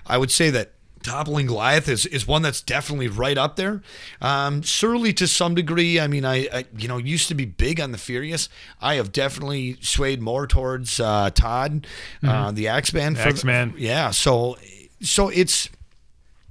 [0.08, 0.74] I would say that
[1.04, 3.82] Toppling Goliath is, is one that's definitely right up there.
[4.22, 6.00] Um, Surly to some degree.
[6.00, 8.50] I mean, I, I you know used to be big on the Furious.
[8.82, 11.88] I have definitely swayed more towards uh, Todd,
[12.24, 13.16] uh, the Axeman.
[13.16, 13.74] for the- Axeman.
[13.78, 14.12] yeah.
[14.12, 14.58] So
[15.02, 15.70] so it's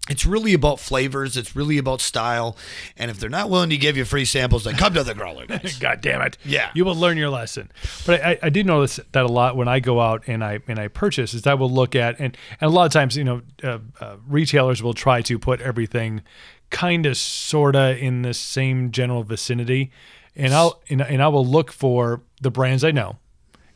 [0.09, 1.37] it's really about flavors.
[1.37, 2.57] It's really about style.
[2.97, 5.47] And if they're not willing to give you free samples, then come to the Growler
[5.49, 5.79] guys.
[5.79, 6.39] God damn it!
[6.45, 6.71] Yeah.
[6.75, 7.71] you will learn your lesson.
[8.07, 10.79] But I, I do notice that a lot when I go out and I and
[10.79, 13.43] I purchase is I will look at and, and a lot of times you know
[13.63, 16.23] uh, uh, retailers will try to put everything
[16.71, 19.91] kind of sorta in the same general vicinity,
[20.35, 23.19] and I'll and, and I will look for the brands I know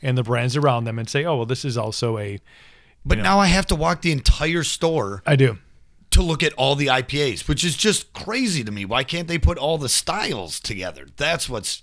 [0.03, 2.39] and the brands around them and say, oh well, this is also a
[3.05, 5.59] But now I have to walk the entire store I do.
[6.21, 8.85] To look at all the IPAs, which is just crazy to me.
[8.85, 11.07] Why can't they put all the styles together?
[11.17, 11.83] That's what's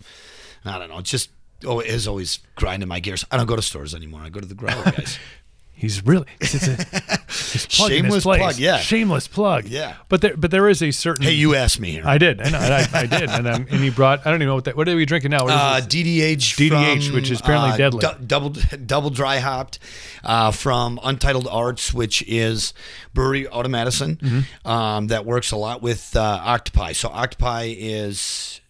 [0.63, 0.99] I don't know.
[0.99, 1.29] It's just
[1.65, 3.25] oh, it is always grinding my gears.
[3.31, 4.21] I don't go to stores anymore.
[4.21, 5.19] I go to the Growler guys.
[5.79, 6.75] He's really it's, a,
[7.27, 8.77] he's Shameless plug, yeah.
[8.79, 9.65] shameless plug.
[9.67, 9.93] Yeah.
[10.09, 11.23] but there but there is a certain.
[11.25, 12.01] hey, you asked me here.
[12.03, 12.41] I did.
[12.41, 12.79] I.
[12.81, 13.29] I, I did.
[13.29, 14.25] And and he brought.
[14.25, 14.75] I don't even know what that.
[14.75, 15.45] What are we drinking now?
[15.45, 15.79] Uh.
[15.81, 18.03] DDH, DDH, from, which is apparently uh, deadly.
[18.25, 18.49] double
[18.85, 19.77] double dry hopped
[20.23, 22.73] uh, from Untitled Arts, which is
[23.13, 24.67] brewery out of Madison Mm-hmm.
[24.67, 26.93] um, that works a lot with uh, Octopi.
[26.93, 28.61] So Octopi is,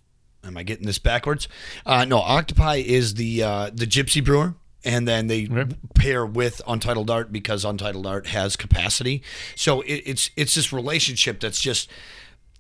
[0.44, 1.48] am I getting this backwards?
[1.86, 4.56] Uh, no, Octopi is the uh, the Gypsy brewer.
[4.86, 5.94] And then they Right.
[5.96, 9.24] pair with Untitled Art because Untitled Art has capacity.
[9.56, 11.90] So it, it's it's this relationship that's just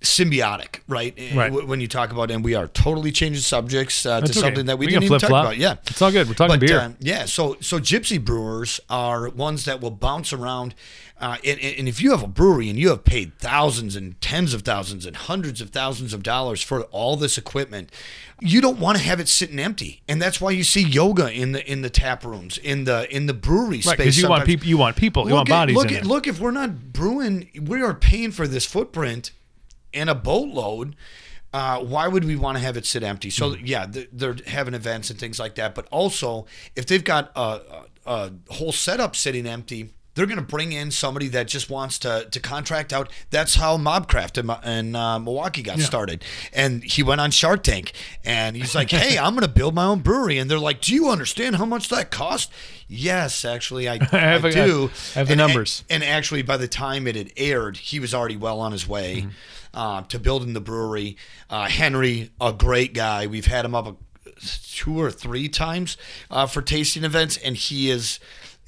[0.01, 1.17] symbiotic, right?
[1.33, 1.51] Right.
[1.51, 4.33] When you talk about, and we are totally changing subjects uh, to okay.
[4.39, 5.45] something that we, We didn't even talk flip-flop.
[5.45, 5.57] about.
[5.57, 6.27] Yeah, It's all good.
[6.27, 6.79] We're talking But, beer.
[6.81, 10.75] um, yeah, so so gypsy brewers are ones that will bounce around,
[11.19, 14.53] uh, and, and if you have a brewery and you have paid thousands and tens
[14.53, 17.91] of thousands and hundreds of thousands of dollars for all this equipment,
[18.39, 21.53] you don't want to have it sitting empty, and that's why you see yoga in
[21.53, 23.97] the in the tap rooms in the in the brewery right space.
[23.97, 24.67] because you want people.
[24.67, 25.27] You want people.
[25.27, 26.05] You want at- bodies look in at.
[26.05, 29.31] Look, if we're not brewing, we are paying for this footprint
[29.93, 30.95] and a boatload.
[31.53, 33.29] Uh, why would we want to have it sit empty?
[33.29, 33.65] So Hmm.
[33.65, 35.73] yeah, th- they're having events and things like that.
[35.75, 37.61] But also, if they've got a,
[38.05, 42.27] a whole setup sitting empty, they're going to bring in somebody that just wants to
[42.31, 43.09] to contract out.
[43.29, 46.25] That's how Mobcraft in, in uh, Milwaukee got started.
[46.51, 47.93] And he went on Shark Tank,
[48.25, 50.93] and he's like, "Hey, I'm going to build my own brewery." And they're like, "Do
[50.93, 52.51] you understand how much that cost?"
[52.89, 54.89] Yes, actually, I, I, have do.
[55.15, 55.83] I have the And- numbers.
[55.89, 58.87] And, and actually, by the time it had aired, he was already well on his
[58.87, 59.29] way Mm-hmm.
[59.73, 61.17] uh, to building the brewery.
[61.49, 63.27] Uh, Henry, a great guy.
[63.27, 63.95] We've had him up a,
[64.39, 65.97] two or three times
[66.31, 68.19] uh, for tasting events, and he is.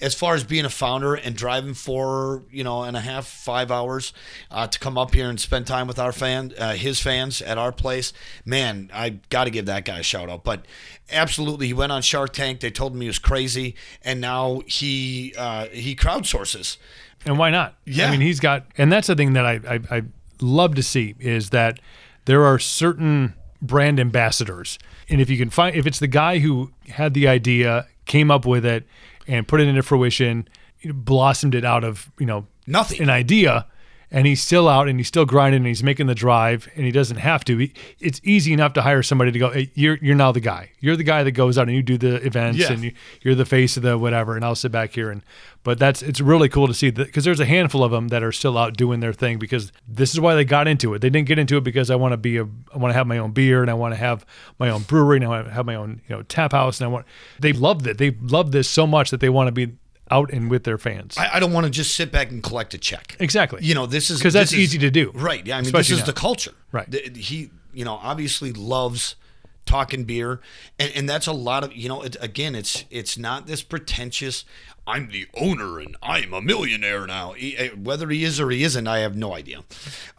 [0.02, 3.70] As far as being a founder and driving four, you know, and a half, five
[3.72, 4.14] hours
[4.50, 7.58] uh, to come up here and spend time with our fan, uh, his fans at
[7.58, 8.14] our place,
[8.46, 10.44] man, I got to give that guy a shout out.
[10.44, 10.66] But
[11.12, 12.62] absolutely, he went on Shark Tank.
[12.62, 16.78] They told him he was crazy, and now he uh, he crowdsources
[17.26, 17.76] and why not?
[17.86, 18.08] Yeah.
[18.08, 20.02] I mean, he's got, and that's the thing that I, I, I
[20.42, 21.80] love to see is that
[22.26, 24.80] there are certain brand ambassadors.
[25.10, 28.46] And if you can find, if it's the guy who had the idea, came up
[28.46, 28.88] with it,
[29.30, 30.48] and put it into fruition,
[30.84, 33.02] blossomed it out of, you know, Nothing.
[33.02, 33.68] an idea,
[34.12, 36.92] and he's still out and he's still grinding and he's making the drive and he
[36.92, 37.58] doesn't have to.
[37.58, 40.72] He, it's easy enough to hire somebody to go, hey, you're you're now the guy.
[40.80, 43.46] You're the guy that goes out and you do the events and you, you're the
[43.46, 44.36] face of the whatever.
[44.36, 45.22] And I'll sit back here and.
[45.62, 48.32] But that's it's really cool to see because there's a handful of them that are
[48.32, 51.00] still out doing their thing because this is why they got into it.
[51.00, 52.44] They didn't get into it because I want to be a
[52.74, 54.26] I want to have my own beer and I want to have
[54.58, 56.86] my own brewery and I want to have my own you know tap house and
[56.86, 57.06] I want
[57.40, 57.98] they loved it.
[57.98, 59.74] They love this so much that they want to be
[60.12, 61.18] out and with their fans.
[61.18, 63.16] I, I don't want to just sit back and collect a check.
[63.20, 63.60] Exactly.
[63.64, 65.12] You know, this is because that's is- easy to do.
[65.14, 65.46] Right.
[65.46, 65.56] Yeah.
[65.58, 66.14] I mean, Especially this is now.
[66.14, 66.54] the culture.
[66.72, 66.92] Right.
[66.92, 69.16] Th- He, you know, obviously loves
[69.66, 70.42] talking beer,
[70.80, 72.02] and, and that's a lot of you know.
[72.02, 74.46] It, again, it's it's not this pretentious.
[74.88, 77.34] I'm the owner and I'm a millionaire now.
[77.34, 79.64] He- eh, whether he is or he isn't, I have no idea.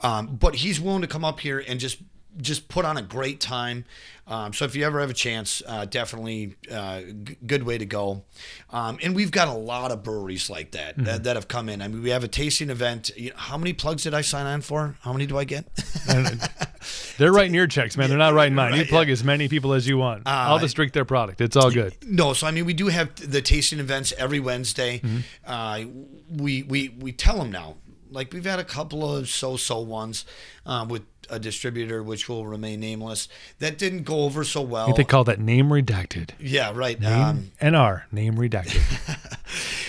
[0.00, 1.98] Um, but he's willing to come up here and just
[2.40, 3.84] just put on a great time.
[4.26, 7.84] Um, so if you ever have a chance, uh, definitely uh, g- good way to
[7.84, 8.22] go.
[8.70, 11.82] Um, and we've got a lot of breweries like that, that that have come in.
[11.82, 13.10] I mean, we have a tasting event.
[13.16, 14.96] You know, how many plugs did I sign on for?
[15.00, 15.66] How many do I get?
[17.18, 18.08] They're writing your checks, man.
[18.08, 18.74] They're not writing mine.
[18.76, 20.22] you plug as many people as you want.
[20.26, 21.40] I'll just drink their product.
[21.40, 21.94] It's all good.
[22.06, 25.02] No, so I mean, we do have the tasting events every Wednesday.
[25.46, 25.84] Uh,
[26.30, 27.76] we we we tell them now.
[28.10, 30.24] Like we've had a couple of so-so ones
[30.66, 34.84] um, with a distributor, which will remain nameless, that didn't go over so well.
[34.84, 36.30] I think they call that name redacted.
[36.38, 37.02] yeah, right.
[37.04, 38.82] Um, NR, name redacted.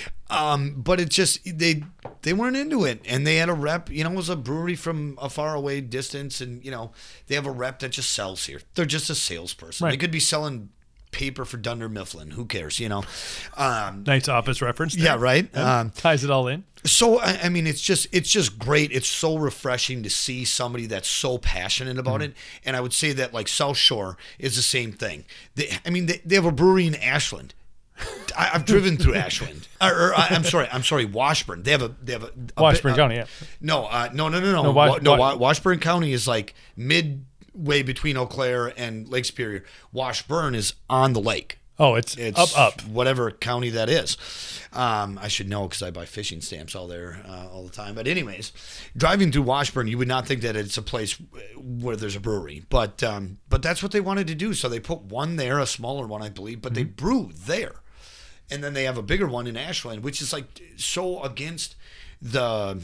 [0.30, 1.84] um, but it just they
[2.22, 3.90] they weren't into it, and they had a rep.
[3.90, 6.92] You know, it was a brewery from a far away distance, and you know
[7.28, 8.62] they have a rep that just sells here.
[8.76, 9.90] They're just a salesperson.
[9.90, 10.70] They could be selling
[11.12, 12.32] paper for Dunder Mifflin.
[12.32, 12.80] Who cares?
[12.80, 13.04] You know.
[13.58, 14.96] Um, nice office reference.
[14.96, 15.06] there.
[15.06, 15.56] yeah, right.
[15.58, 16.64] Um, Ties it all in.
[16.86, 20.88] so I, I mean it's just it's just great it's so refreshing to see somebody
[20.88, 22.32] that's so passionate about Mm-hmm.
[22.32, 22.36] it
[22.66, 26.08] and i would say that like south shore is the same thing they, i mean
[26.08, 27.54] they, they have a brewery in ashland
[28.36, 31.84] I, i've driven through ashland or, or I, i'm sorry i'm sorry washburn they have
[31.84, 33.26] a they have a, a Washburn bit- County, yeah.
[33.62, 36.56] no uh, no no no no No, Wash- no, Wa- Wa- washburn county is like
[37.54, 42.38] midway between eau claire and lake superior washburn is on the lake Oh, it's, it's
[42.38, 42.82] up, up.
[42.84, 44.16] whatever county that is.
[44.72, 47.96] Um, I should know because I buy fishing stamps all there uh, all the time.
[47.96, 48.52] But anyways,
[48.96, 51.18] driving through Washburn, you would not think that it's a place
[51.58, 54.54] where there's a brewery, but um, but that's what they wanted to do.
[54.54, 56.94] So they put one there, a smaller one, I believe, but they Mm-hmm.
[57.04, 57.78] brew there,
[58.52, 60.46] and then they have a bigger one in Ashland, which is like
[60.78, 61.76] so against
[62.22, 62.80] the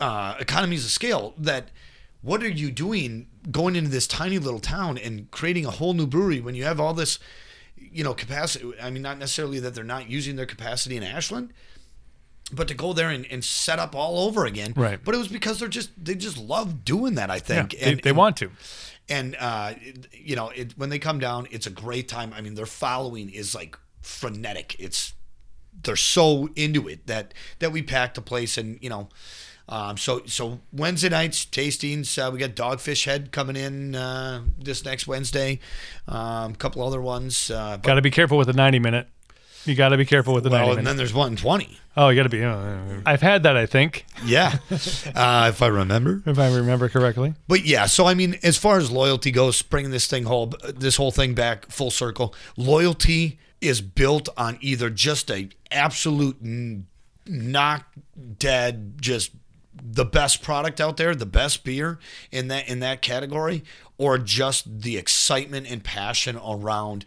[0.00, 1.68] uh, economies of scale that
[2.24, 6.06] what are you doing going into this tiny little town and creating a whole new
[6.06, 7.18] brewery when you have all this
[7.76, 8.72] you know capacity?
[8.82, 11.52] I mean not necessarily that they're not using their capacity in ashland
[12.52, 14.74] but to go there and, and set up all over again.
[14.76, 15.00] Right.
[15.02, 17.70] but it was because they're just they just love doing that i Yeah, think.
[17.72, 18.50] they, and, they want to.
[19.08, 19.74] and uh,
[20.12, 22.32] you know it, when they come down it's a great time.
[22.34, 24.76] I mean their following is like frenetic.
[24.78, 25.14] It's
[25.82, 29.08] they're so into it that that we packed the place and you know
[29.68, 34.84] um, so so Wednesday nights tastings uh, we got Dogfish Head coming in uh, this
[34.84, 35.58] next Wednesday
[36.08, 39.08] um, a couple other ones uh, Got to be careful with the 90 minute.
[39.64, 40.88] You got to be careful with the well 90 and minute.
[40.90, 42.42] then there's 120 oh, you got to be.
[42.42, 47.34] Uh, I've had that, I think, yeah uh, if I remember if I remember correctly.
[47.48, 50.96] But yeah, so I mean, as far as loyalty goes, bringing this thing whole, this
[50.96, 56.86] whole thing back full circle, loyalty is built on either just a absolute n-
[57.26, 57.86] knock
[58.38, 59.30] dead, just
[59.82, 61.98] the best product out there, the best beer
[62.30, 63.64] in that in that category,
[63.98, 67.04] or just the excitement and passion around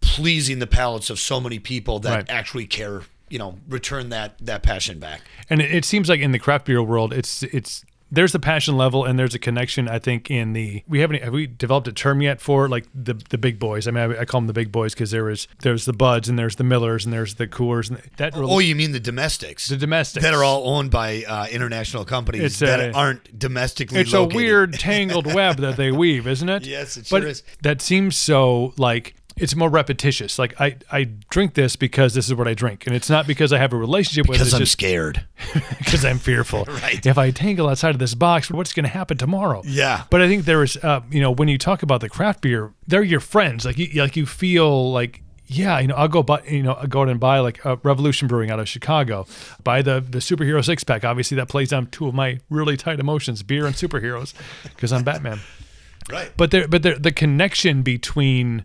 [0.00, 2.30] pleasing the palates of so many people that Right.
[2.30, 3.02] actually care.
[3.28, 5.22] You know, return that that passion back.
[5.48, 7.82] And it, it seems like in the craft beer world, it's it's
[8.12, 9.88] there's the passion level and there's a connection.
[9.88, 13.14] I think in the we haven't have we developed a term yet for like the
[13.30, 13.88] the big boys.
[13.88, 16.28] I mean, I, I call them the big boys because there was there's the buds
[16.28, 19.66] and there's the Millers and there's the Coors and that Oh, you mean the domestics?
[19.68, 24.00] the domestics that are all owned by uh, international companies It's that a- aren't domestically
[24.00, 24.32] It's located.
[24.34, 26.66] a weird tangled web that they weave, isn't it?
[26.66, 27.42] Yes, it but sure is.
[27.62, 30.38] That seems so like it's more repetitious.
[30.38, 33.52] Like I, I drink this because this is what I drink, and it's not because
[33.52, 34.40] I have a relationship with it.
[34.40, 35.24] because I'm just scared.
[35.78, 36.66] because I'm fearful.
[36.82, 37.04] Right.
[37.04, 39.62] If I tangle outside of this box, what's going to happen tomorrow?
[39.64, 40.04] Yeah.
[40.10, 42.72] But I think there is, uh, you know, when you talk about the craft beer,
[42.86, 43.64] they're your friends.
[43.64, 45.22] Like you, like you feel like.
[45.46, 47.76] Yeah, you know, I'll go buy, you know, I'll go out and buy like a
[47.82, 49.26] Revolution Brewing out of Chicago.
[49.62, 51.04] Buy the the superhero six pack.
[51.04, 54.32] Obviously, that plays on two of my really tight emotions: beer and superheroes,
[54.64, 55.40] because I'm Batman.
[56.10, 56.32] Right.
[56.36, 58.64] But there, but there, the connection between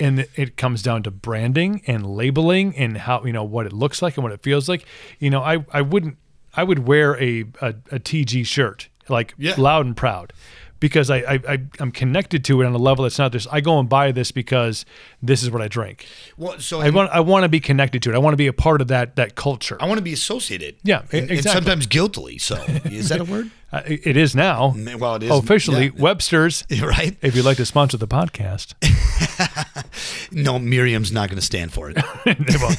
[0.00, 4.00] and it comes down to branding and labeling and how you know what it looks
[4.02, 4.84] like and what it feels like.
[5.18, 6.16] You know, I I wouldn't
[6.54, 9.54] I would wear a a, a TG shirt like Yeah.
[9.58, 10.32] loud and proud
[10.80, 11.18] because I,
[11.48, 13.46] I I'm connected to it on a level that's not this.
[13.50, 14.84] I go and buy this because
[15.22, 16.06] this is what I drink.
[16.36, 18.14] Well, so I want I want to be connected to it.
[18.14, 19.76] I want to be a part of that that culture.
[19.80, 20.76] I want to be associated.
[20.82, 21.62] Yeah, and, and exactly.
[21.62, 22.38] sometimes guiltily.
[22.38, 23.50] So is that a word?
[23.70, 24.74] Uh, it it is now.
[24.98, 26.00] Well, it is officially yeah.
[26.00, 26.64] Webster's.
[26.82, 27.14] right?
[27.20, 28.72] If you'd like to sponsor the podcast,
[30.32, 31.96] No, Merriam's not going to stand for it.
[31.96, 32.76] Well,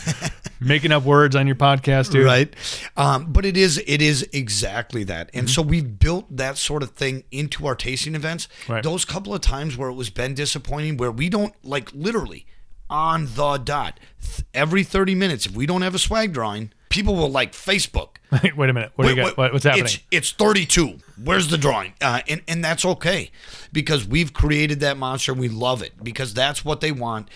[0.59, 2.25] making up words on your podcast, dude.
[2.25, 2.53] right
[2.97, 6.91] um, but it is it is exactly that and so we've built that sort of
[6.91, 8.83] thing into our tasting events Right.
[8.83, 12.45] those couple of times where it was been disappointing where we don't like literally
[12.89, 17.15] on the dot th- every 30 minutes if we don't have a swag drawing people
[17.15, 18.91] will like facebook Wait, wait a minute.
[18.95, 19.37] What do you Wait, got?
[19.37, 19.85] wait, what's happening?
[19.85, 20.99] It's, it's 32.
[21.23, 21.93] Where's the drawing?
[21.99, 23.31] Uh, and and that's okay
[23.73, 25.31] because we've created that monster.
[25.31, 27.27] and We love it because that's what they want.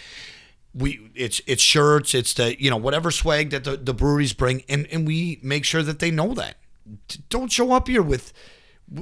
[0.75, 2.13] We it's it's shirts.
[2.15, 5.65] It's the you know whatever swag that the, the breweries bring, and and we make
[5.65, 6.55] sure that they know that.
[7.29, 8.33] Don't show up here with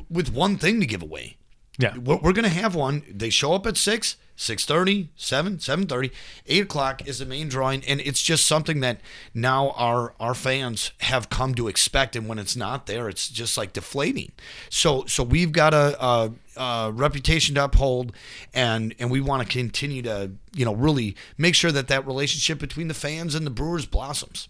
[0.10, 1.38] with one thing to give away.
[1.80, 1.98] yeah.
[1.98, 3.04] We're, we're gonna have one.
[3.10, 6.12] They show up at six, six thirty, seven, seven thirty,
[6.48, 9.00] eight o'clock is the main drawing, and it's just something that
[9.34, 12.16] now our our fans have come to expect.
[12.16, 14.32] And when it's not there, it's just like deflating.
[14.70, 18.14] So so we've got a, a, a reputation to uphold,
[18.54, 22.60] and and we want to continue to you know really make sure that that relationship
[22.60, 24.48] between the fans and the brewers blossoms.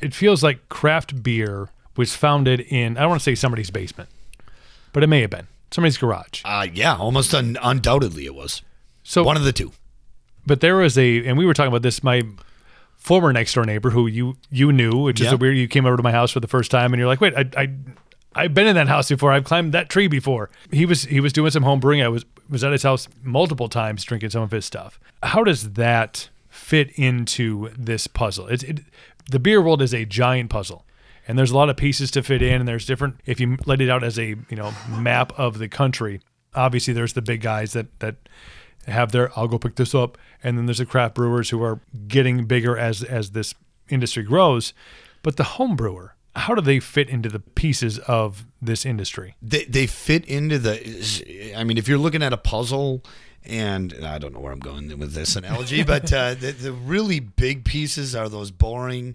[0.00, 4.08] It feels like craft beer was founded in I don't want to say somebody's basement,
[4.92, 6.42] but it may have been somebody's garage.
[6.44, 8.62] Uh yeah, almost un- undoubtedly it was
[9.02, 9.72] So one of the two.
[10.46, 12.22] but there was a and we were talking about this my
[12.96, 15.34] former next door neighbor who you you knew which is Yeah.
[15.34, 17.20] a weird you came over to my house for the first time and you're like
[17.20, 17.68] wait I, I
[18.36, 19.32] I've been in that house before.
[19.32, 20.50] I've climbed that tree before.
[20.70, 22.02] He was he was doing some home brewing.
[22.02, 25.00] I was was at his house multiple times drinking some of his stuff.
[25.22, 28.46] How does that fit into this puzzle?
[28.46, 28.80] It's it,
[29.30, 30.84] the beer world is a giant puzzle
[31.26, 33.80] and there's a lot of pieces to fit in and there's different if you let
[33.80, 36.20] it out as a you know map of the country
[36.54, 38.14] obviously there's the big guys that that
[38.86, 41.80] have their I'll go pick this up and then there's the craft brewers who are
[42.08, 43.54] getting bigger as as this
[43.88, 44.72] industry grows.
[45.22, 49.34] But the home brewer how do they fit into the pieces of this industry?
[49.42, 53.02] They they fit into the i mean if you're looking at a puzzle
[53.44, 57.20] and i don't know where i'm going with this analogy but uh, the, the really
[57.20, 59.14] big pieces are those boring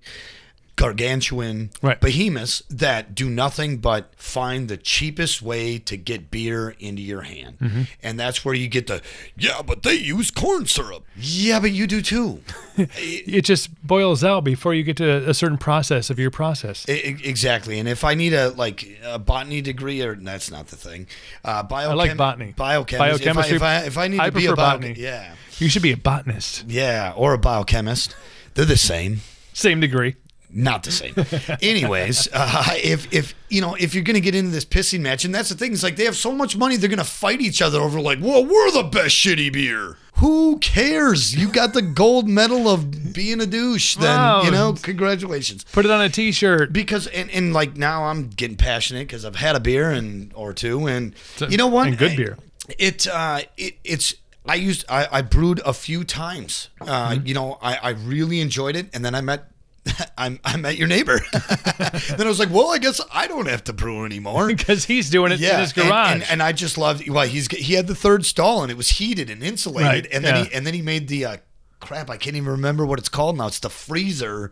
[0.82, 2.00] gargantuan Right.
[2.00, 7.58] behemoths that do nothing but find the cheapest way to get beer into your hand.
[7.60, 7.82] Mm-hmm.
[8.04, 9.02] and that's where you get the
[9.38, 11.04] yeah but they use corn syrup.
[11.18, 12.42] Yeah but you do too.
[12.78, 16.86] It just boils out before you get to a certain process of your process.
[16.90, 17.80] I- I- exactly.
[17.80, 21.08] And if i need a like a botany degree or that's not the thing.
[21.46, 22.54] Uh biochem- like botany.
[22.58, 22.98] biochemistry.
[22.98, 23.56] If I, Biochemistry.
[23.58, 24.96] if I if i need I to be a botany.
[24.98, 25.36] yeah.
[25.60, 26.66] You should be a botanist.
[26.68, 28.16] Yeah or a biochemist.
[28.56, 29.22] They're the same.
[29.54, 30.16] Same degree
[30.54, 31.14] not the same.
[31.62, 35.34] Anyways, uh, if if you know if you're gonna get into this pissing match, and
[35.34, 37.80] that's the thing, it's like they have so much money, they're gonna fight each other
[37.80, 39.98] over like, well, we're the best shitty beer.
[40.18, 41.36] Who cares?
[41.36, 43.96] You got the gold medal of being a douche.
[43.96, 44.44] Then Wow.
[44.44, 45.64] you know, congratulations.
[45.72, 49.36] put it on a t-shirt Because and, and like now I'm getting passionate because I've
[49.38, 51.88] had a beer and or two, and So- you know what?
[51.88, 52.38] and good beer.
[52.78, 54.14] It uh, it it's.
[54.44, 56.70] I used I, I brewed a few times.
[56.80, 57.28] Uh, Mm-hmm.
[57.28, 59.51] You know, I, I really enjoyed it, and then I met
[60.18, 61.20] I, I met your neighbor.
[61.78, 64.48] then I was like, well, I guess I don't have to brew anymore.
[64.56, 67.08] because he's doing it in his and- garage And, and, I just loved.
[67.10, 70.24] Well, he's he had the third stall, and it was heated and insulated, Right, and
[70.24, 70.44] then yeah.
[70.46, 71.38] he and then he made the uh,
[71.80, 72.10] crap.
[72.10, 73.48] I can't even remember what it's called now.
[73.48, 74.52] It's the freezer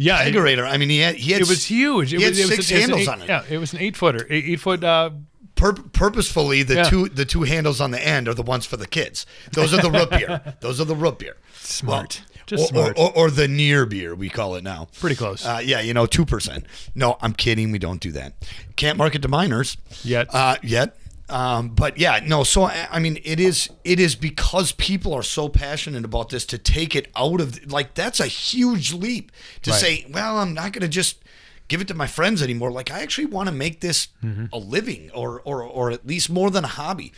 [0.00, 0.16] yeah.
[0.16, 2.66] I mean, he had he had it was huge it He had was, it was
[2.66, 3.28] six it was an handles eight- on it.
[3.28, 5.10] yeah it was an eight footer eight, eight foot uh
[5.56, 6.82] pur- purposefully the Yeah.
[6.84, 9.26] two the two handles on the end are the ones for the kids.
[9.52, 10.54] Those are the root beer.
[10.60, 11.36] Those are the root beer.
[11.60, 12.22] Smart.
[12.48, 12.92] Just or.
[12.98, 14.88] Or, or, the near beer we call it now.
[15.00, 16.64] pretty close Uh, yeah, you know, two percent.
[16.94, 17.70] No, I'm kidding.
[17.72, 18.32] We don't do that.
[18.76, 20.34] Can't market to minors Yet.
[20.34, 20.96] Uh, yet.
[21.30, 22.42] Um, but yeah, no.
[22.44, 26.46] So I I mean, it is it is because people are so passionate about this
[26.46, 29.30] to take it out of like that's a huge leap
[29.62, 29.80] to Right.
[29.80, 31.18] say, well, I'm not going to just
[31.68, 32.70] give it to my friends anymore.
[32.72, 34.46] Like I actually want to make this Mm-hmm.
[34.54, 37.12] a living or or or at least more than a hobby.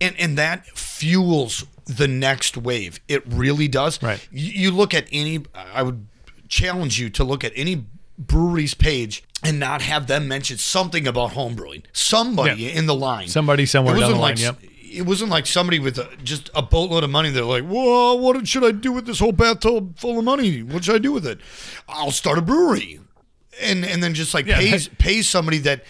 [0.00, 3.00] And and that fuels the next wave.
[3.08, 4.02] It really does.
[4.02, 4.26] Right.
[4.30, 6.06] You, you look at any I would
[6.48, 7.86] challenge you to look at any
[8.18, 11.82] brewery's page and not have them mention something about homebrewing.
[11.92, 12.70] Somebody Yeah.
[12.70, 13.28] in the line.
[13.28, 14.58] Somebody somewhere It down wasn't line, like yep.
[14.92, 17.30] it wasn't like somebody with a, just a boatload of money.
[17.30, 20.62] They're like, "Whoa, what should I do with this whole bathtub full of money?
[20.62, 21.40] What should I do with it?
[21.88, 23.00] I'll start a brewery."
[23.60, 24.58] And and then just like Yeah.
[24.58, 25.84] pays pays somebody that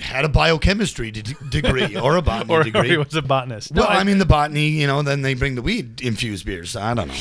[0.00, 2.88] had a biochemistry de- degree or a botany or, or degree.
[2.90, 3.74] he was a botanist.
[3.74, 6.46] No, well, I- I mean the botany, you know, then they bring the weed infused
[6.46, 6.76] beers.
[6.76, 7.14] I don't know.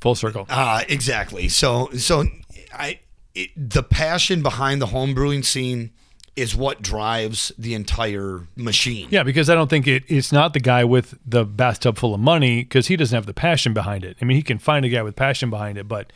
[0.00, 0.46] full circle.
[0.48, 1.48] Uh, exactly.
[1.48, 2.24] So, so
[2.72, 3.00] I,
[3.34, 5.90] it, the passion behind the home brewing scene
[6.36, 9.08] is what drives the entire machine.
[9.10, 12.20] Yeah, because I don't think it, it's not the guy with the bathtub full of
[12.20, 14.16] money because he doesn't have the passion behind it.
[14.22, 16.12] I mean, he can find a guy with passion behind it, but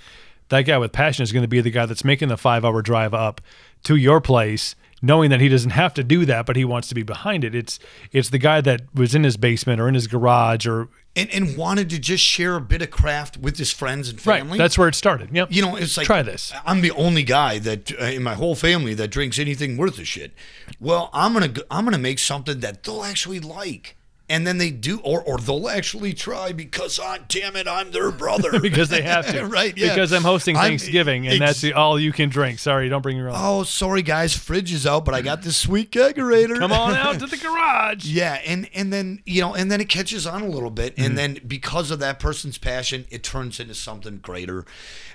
[0.48, 2.80] that guy with passion is going to be the guy that's making the five hour
[2.80, 3.40] drive up
[3.84, 4.74] to your place,
[5.04, 7.54] knowing that he doesn't have to do that, but he wants to be behind it.
[7.54, 7.78] It's
[8.12, 11.56] it's the guy that was in his basement or in his garage or And, and
[11.56, 14.40] wanted to just share a bit of craft with his friends and right.
[14.40, 14.58] family.
[14.58, 15.28] That's where it started.
[15.32, 15.48] Yep.
[15.50, 16.52] you know, it's like Try this.
[16.66, 20.04] I'm the only guy that uh, in my whole family that drinks anything worth a
[20.04, 20.32] shit.
[20.80, 23.96] Well, I'm gonna I'm gonna make something that they'll actually like,
[24.28, 28.10] and then they do, or or they'll actually try because, ah, damn it, I'm their
[28.10, 28.58] brother.
[28.60, 29.44] because they have to.
[29.46, 29.76] right?
[29.76, 29.88] Yeah.
[29.90, 32.58] Because I'm hosting I'm- Thanksgiving and ex- that's the, all you can drink.
[32.58, 33.36] Sorry, don't bring your own.
[33.38, 36.58] Oh, sorry guys, fridge is out, but I got this sweet kegerator.
[36.58, 38.06] Come on out to the garage.
[38.06, 41.04] Yeah, and and then you know, and then it catches on a little bit, Mm-hmm.
[41.04, 44.64] and then because of that person's passion, it turns into something greater.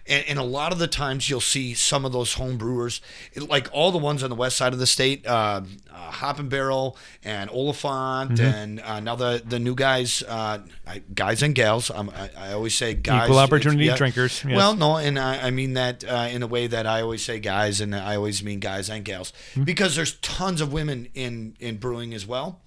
[0.08, 3.00] And, and a lot of the times, you'll see some of those home brewers,
[3.36, 6.50] like all the ones on the west side of the state, uh, uh, Hop and
[6.50, 8.42] Barrel and Oliphant, Mm-hmm.
[8.44, 11.90] and uh, now the the new guys, uh, I, guys and gals.
[11.90, 14.56] Um, I, I always say guys, Equal opportunity it's- drinkers, yes.
[14.56, 17.40] Well, no, and I, I mean that uh, in a way that I always say
[17.40, 19.64] guys, and I always mean guys and gals, Mm-hmm.
[19.64, 22.62] because there's tons of women in in brewing as well.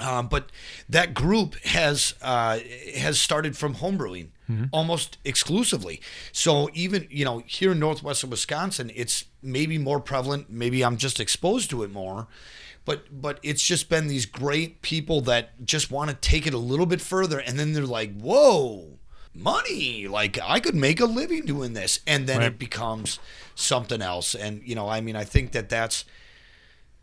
[0.00, 0.50] Um, but
[0.88, 2.58] that group has uh,
[2.96, 4.28] has started from homebrewing
[4.70, 6.00] almost exclusively.
[6.32, 10.50] So even you know here in northwestern Wisconsin, it's maybe more prevalent.
[10.50, 12.26] Maybe I'm just exposed to it more.
[12.84, 16.58] But but it's just been these great people that just want to take it a
[16.58, 18.98] little bit further, and then they're like, whoa.
[19.34, 22.48] Money, like I could make a living doing this, and then Right.
[22.48, 23.18] it becomes
[23.54, 24.34] something else.
[24.34, 26.04] And you know, I mean, I think that that's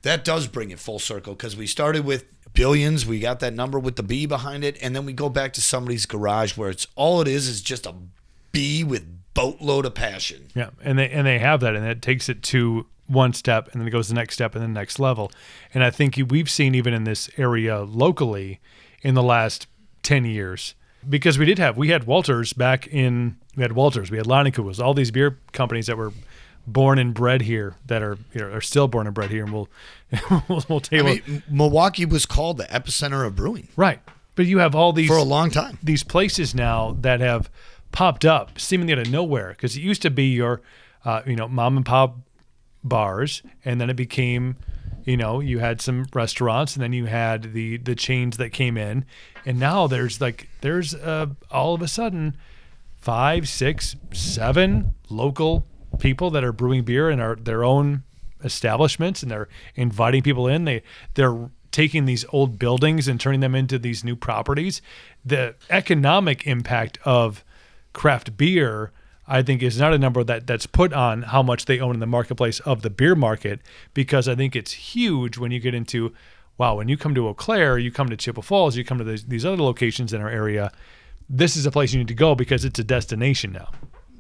[0.03, 3.77] that does bring it full circle because we started with billions we got that number
[3.77, 6.87] with the b behind it and then we go back to somebody's garage where it's
[6.95, 7.93] all it is is just a
[8.51, 9.05] b with
[9.35, 12.87] boatload of passion Yeah, and they and they have that, and it takes it to
[13.09, 15.31] one step, and then it goes the next step, and then the next level.
[15.73, 18.59] And I think we've seen even in this area locally
[19.01, 19.67] in the last
[20.03, 20.75] ten years,
[21.07, 24.79] because we did have we had Walters back in we had Walters, we had Leinenkugel's,
[24.79, 26.13] all these beer companies that were
[26.67, 29.53] born and bred here that are you know, are still born and bred here, and
[29.53, 29.69] we'll
[30.47, 33.99] we'll, we'll I mean, milwaukee was called the epicenter of brewing right.
[34.35, 37.49] But you have all these for a long time these places now that have
[37.91, 40.61] popped up seemingly out of nowhere because it used to be your
[41.03, 42.17] uh, you know mom and pop
[42.83, 44.55] bars and then it became
[45.05, 48.77] you know you had some restaurants and then you had the the chains that came
[48.77, 49.05] in.
[49.45, 52.37] And now there's like there's uh, all of a sudden
[52.97, 55.65] five six seven local
[55.99, 58.03] people that are brewing beer and are their own
[58.43, 60.65] establishments and they're inviting people in.
[60.65, 60.83] They
[61.15, 64.81] they're taking these old buildings and turning them into these new properties.
[65.25, 67.43] The economic impact of
[67.93, 68.91] craft beer
[69.31, 71.99] I think is not a number that that's put on how much they own in
[71.99, 73.61] the marketplace of the beer market
[73.93, 76.13] because I think it's huge when you get into
[76.57, 79.03] wow when you come to Eau Claire you come to Chippewa Falls you come to
[79.03, 80.71] these, these other locations in our area
[81.29, 83.69] this is a place you need to go because it's a destination now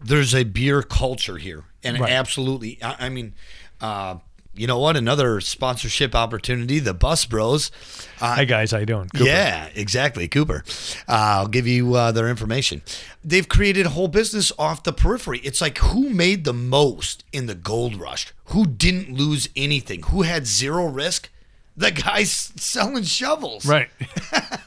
[0.01, 2.11] there's a beer culture here and Right.
[2.11, 3.33] absolutely I, I mean
[3.81, 4.17] uh,
[4.55, 7.71] you know what another sponsorship opportunity the bus bros
[8.19, 9.25] uh, hey guys how you doing Cooper.
[9.25, 10.27] Yeah, exactly.
[10.27, 10.63] Cooper.
[11.07, 12.81] Uh, I'll give you uh, their information.
[13.23, 15.39] They've created a whole business off the periphery.
[15.39, 18.33] It's like who made the most in the gold rush?
[18.45, 20.03] Who didn't lose anything?
[20.03, 21.29] Who had zero risk?
[21.77, 23.65] The guys selling shovels.
[23.65, 23.89] right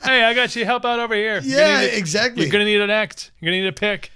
[0.03, 2.43] hey I got you help out over here You're Yeah, gonna need- exactly.
[2.45, 4.11] you're gonna need an axe you're gonna need a pick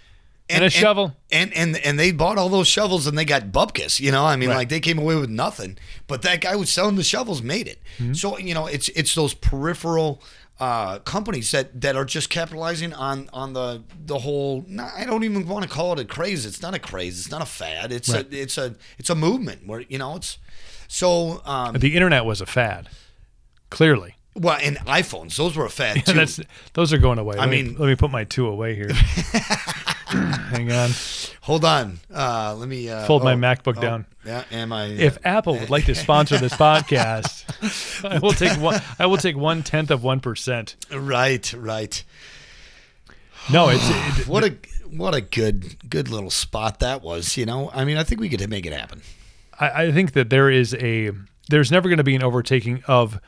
[0.48, 3.98] and, a shovel And, and and they bought all those shovels and they got bupkis,
[4.00, 4.24] you know.
[4.24, 4.56] I mean, Right.
[4.56, 5.76] like they came away with nothing.
[6.06, 7.80] But that guy was selling the shovels made it.
[7.98, 8.14] Mm-hmm.
[8.14, 10.22] So you know, it's it's those peripheral
[10.58, 14.64] uh, companies that that are just capitalizing on on the the whole.
[14.96, 16.46] I don't even want to call it a craze.
[16.46, 17.18] It's not a craze.
[17.18, 17.92] It's not a fad.
[17.92, 18.32] It's Right.
[18.32, 20.38] a it's a it's a movement where you know it's
[20.88, 21.42] so.
[21.44, 22.88] Um, the internet was a fad
[23.68, 26.10] clearly well, and iPhones, those were a fad too.
[26.12, 26.40] And that's
[26.74, 27.36] those are going away.
[27.36, 28.90] I Let me- mean- let me put my two away here.
[30.10, 30.90] Hang on.
[31.42, 34.06] Hold on, uh, let me uh, Fold my oh, MacBook oh, down.
[34.24, 34.86] Yeah, am I?
[34.86, 38.80] If Apple would like to sponsor this podcast, I will take one.
[38.98, 40.76] I will take one tenth of one percent.
[40.92, 42.04] right, right.
[43.52, 43.82] No, it's
[44.20, 44.56] it, What a
[44.90, 47.36] what a good good little spot that was.
[47.36, 49.02] You know, I mean, I think we could make it happen.
[49.58, 51.10] I, I think that there is a
[51.48, 53.20] there's never going to be an overtaking of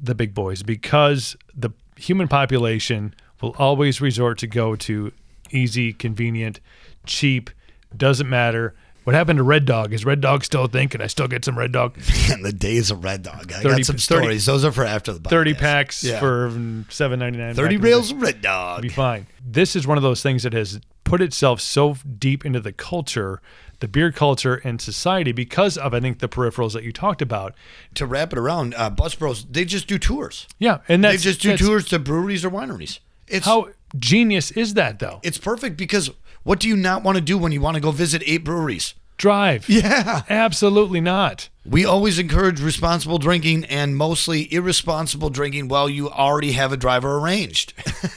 [0.00, 5.12] the big boys because the human population will always resort to go to
[5.50, 6.60] easy, convenient,
[7.06, 7.50] cheap,
[7.96, 8.74] doesn't matter
[9.04, 9.94] What happened to Red Dog?
[9.94, 10.88] Is Red Dog still a thing?
[10.88, 11.96] Can I still get some Red Dog?
[12.30, 13.50] And the days of Red Dog.
[13.52, 14.44] I 30 got some 30 stories.
[14.46, 15.30] Those are for after the podcast.
[15.30, 16.20] 30 packs Yeah.
[16.20, 16.52] for
[16.90, 17.54] seven ninety nine.
[17.54, 18.82] 30 rails of Red Dog.
[18.82, 19.26] be fine.
[19.42, 23.40] This is one of those things that has put itself so deep into the culture,
[23.80, 27.54] the beer culture and society because of I think the peripherals that you talked about.
[27.94, 30.46] To wrap it around, uh, Bus Bros, they just do tours.
[30.58, 32.98] Yeah, and They just do tours to breweries or wineries.
[33.26, 35.20] It's How genius is that though?
[35.22, 36.10] it's perfect because
[36.42, 38.94] what do you not want to do when you want to go visit eight breweries?
[39.16, 39.68] Drive.
[39.68, 40.22] Yeah.
[40.30, 41.48] Absolutely not.
[41.66, 47.18] We always encourage responsible drinking and mostly irresponsible drinking while you already have a driver
[47.18, 47.74] arranged.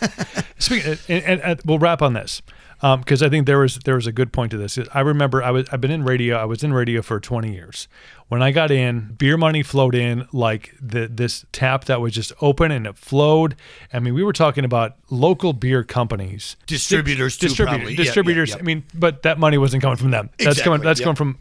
[0.60, 2.42] Speaking, and, and, and we'll wrap on this
[2.84, 4.80] Um, because I think there was there was a good point to this.
[4.94, 6.38] I remember I was I've been in radio.
[6.38, 7.88] I was in radio for 20 years.
[8.28, 12.32] When I got in, beer money flowed in like the, this tap that was just
[12.42, 13.56] open and it flowed.
[13.94, 17.94] I mean, we were talking about local beer companies, Distributors too, distributors, probably.
[17.94, 18.56] Yeah, yeah, distributors.
[18.56, 20.30] I mean, but that money wasn't coming from them.
[20.38, 20.82] That's Exactly, coming.
[20.82, 21.38] That's coming from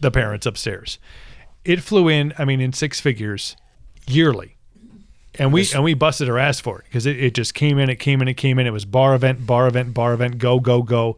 [0.00, 0.98] the parents upstairs.
[1.64, 2.32] It flew in.
[2.38, 3.56] I mean, in six figures
[4.06, 4.55] yearly
[5.38, 7.88] and we and we busted our ass for it because it, it just came in,
[7.90, 8.66] it came in, it came in.
[8.66, 11.16] It was bar event, bar event, bar event, go, go, go.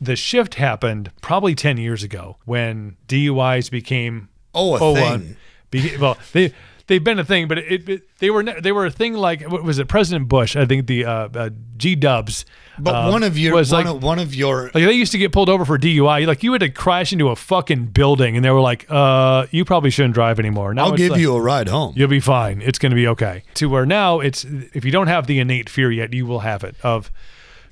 [0.00, 5.36] The shift happened probably ten years ago when DUIs became Oh, a thing.
[5.70, 6.52] Be, well, they
[6.88, 9.42] they've been a thing, but it, it they were ne- they were a thing like
[9.42, 9.86] what was it?
[9.86, 12.44] President Bush, I think the uh, uh, G Dubs.
[12.80, 15.18] But one of your was one, like of, one of your like they used to
[15.18, 16.26] get pulled over for DUI.
[16.26, 19.64] Like you had to crash into a fucking building, and they were like, "Uh, you
[19.64, 21.94] probably shouldn't drive anymore." Now I'll give like- you a ride home.
[21.96, 22.60] You'll be fine.
[22.62, 23.42] It's going to be okay.
[23.54, 26.64] To where now it's if you don't have the innate fear yet, you will have
[26.64, 26.76] it.
[26.82, 27.10] Of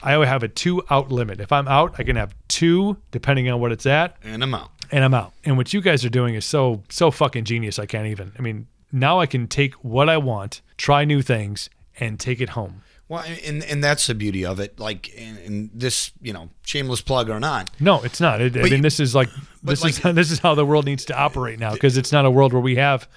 [0.03, 1.41] I always have a two out limit.
[1.41, 4.71] If I'm out, I can have two depending on what it's at, And I'm out.
[4.93, 5.33] and I'm out.
[5.45, 7.79] And what you guys are doing is so so fucking genius.
[7.79, 8.33] I can't even.
[8.39, 11.71] I mean, now I can take what I want, try new things,
[12.01, 12.83] and take it home.
[13.09, 14.81] Well, and and that's the beauty of it.
[14.81, 18.41] Like, and, and this, you know, shameless plug or not, No, it's not.
[18.41, 19.29] It, I mean, you- this is like
[19.63, 22.25] this is like- this is how the world needs to operate now because it's not
[22.25, 23.09] a world where we have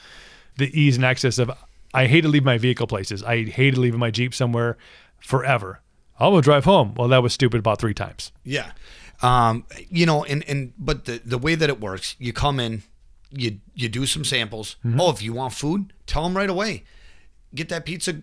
[0.57, 1.49] the ease and access of.
[1.91, 3.23] I hate to leave my vehicle places.
[3.23, 4.77] I hate to leave my Jeep somewhere
[5.19, 5.82] forever.
[6.19, 6.93] I will drive home.
[6.95, 8.32] Well, that was stupid about three times.
[8.43, 8.71] Yeah.
[9.23, 12.84] Um, you know, and and but the the way that it works, you come in,
[13.32, 14.75] you you do some samples.
[14.86, 14.99] Mm-hmm.
[15.01, 16.84] Oh, if you want food, tell them right away.
[17.55, 18.21] Get that pizza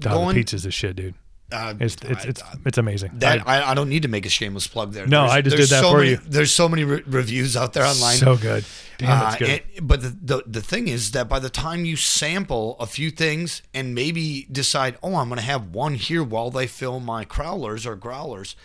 [0.00, 0.28] going.
[0.28, 1.14] the pizza's the shit, dude.
[1.52, 3.12] Uh, It's it's it's it's amazing.
[3.20, 5.06] that I- I, don't need to make a shameless plug there.
[5.06, 6.16] No, I just did that so for many, you.
[6.16, 8.16] There's so many re- reviews out there online.
[8.16, 8.64] so good.
[8.98, 9.48] Damn, it's Uh, good.
[9.76, 13.12] and- but the, the the thing is that by the time you sample a few
[13.12, 17.24] things and maybe decide, oh, I'm going to have one here while they fill my
[17.24, 18.56] crowlers or growlers,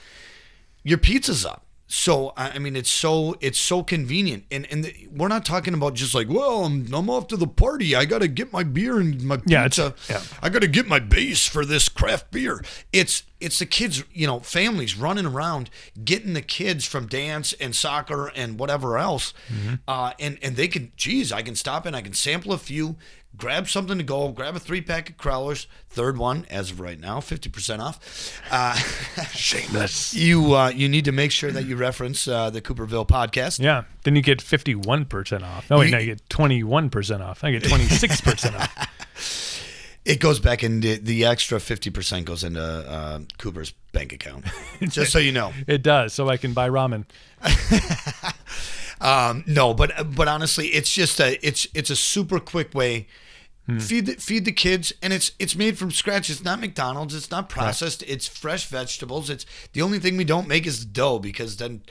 [0.84, 1.64] your pizza's up.
[1.94, 5.94] So I mean, it's so it's so convenient, and and the, we're not talking about
[5.94, 7.98] just like, well, I'm, I'm off to the party.
[7.98, 9.96] I got to get my beer and my Yeah, it's- pizza.
[10.10, 10.22] yeah.
[10.42, 12.64] I got to get my base for this craft beer.
[12.94, 15.70] It's it's the kids, you know, families running around
[16.06, 19.74] getting the kids from dance and soccer and whatever else, Mm-hmm.
[19.86, 22.96] uh, and and they can, geez, I can stop and I can sample a few,
[23.38, 27.00] grab something to go, grab a three pack of Crowlers, third one as of right
[27.00, 28.42] now, fifty percent off.
[28.52, 28.76] Uh,
[29.34, 30.14] Shameless.
[30.14, 33.60] you uh, you need to make sure that you reference uh, the Cooperville podcast.
[33.60, 33.84] Yeah.
[34.04, 35.70] Then you get fifty one percent off.
[35.70, 37.44] No, wait, no, you get twenty one percent off.
[37.44, 38.88] I get twenty six percent off.
[40.04, 44.46] It goes back in the, the extra fifty percent goes into uh, Cooper's bank account,
[44.82, 45.54] just so you know.
[45.68, 47.06] It does, so I can buy ramen.
[49.02, 53.08] Um, no, but but honestly, it's just a it's it's a super quick way.
[53.72, 53.80] Hmm.
[53.80, 56.30] Feed the, feed the kids, and it's it's made from scratch.
[56.30, 57.16] It's not McDonald's.
[57.16, 58.04] It's not processed.
[58.08, 59.30] It's fresh vegetables.
[59.30, 61.82] It's the only thing we don't make is dough because then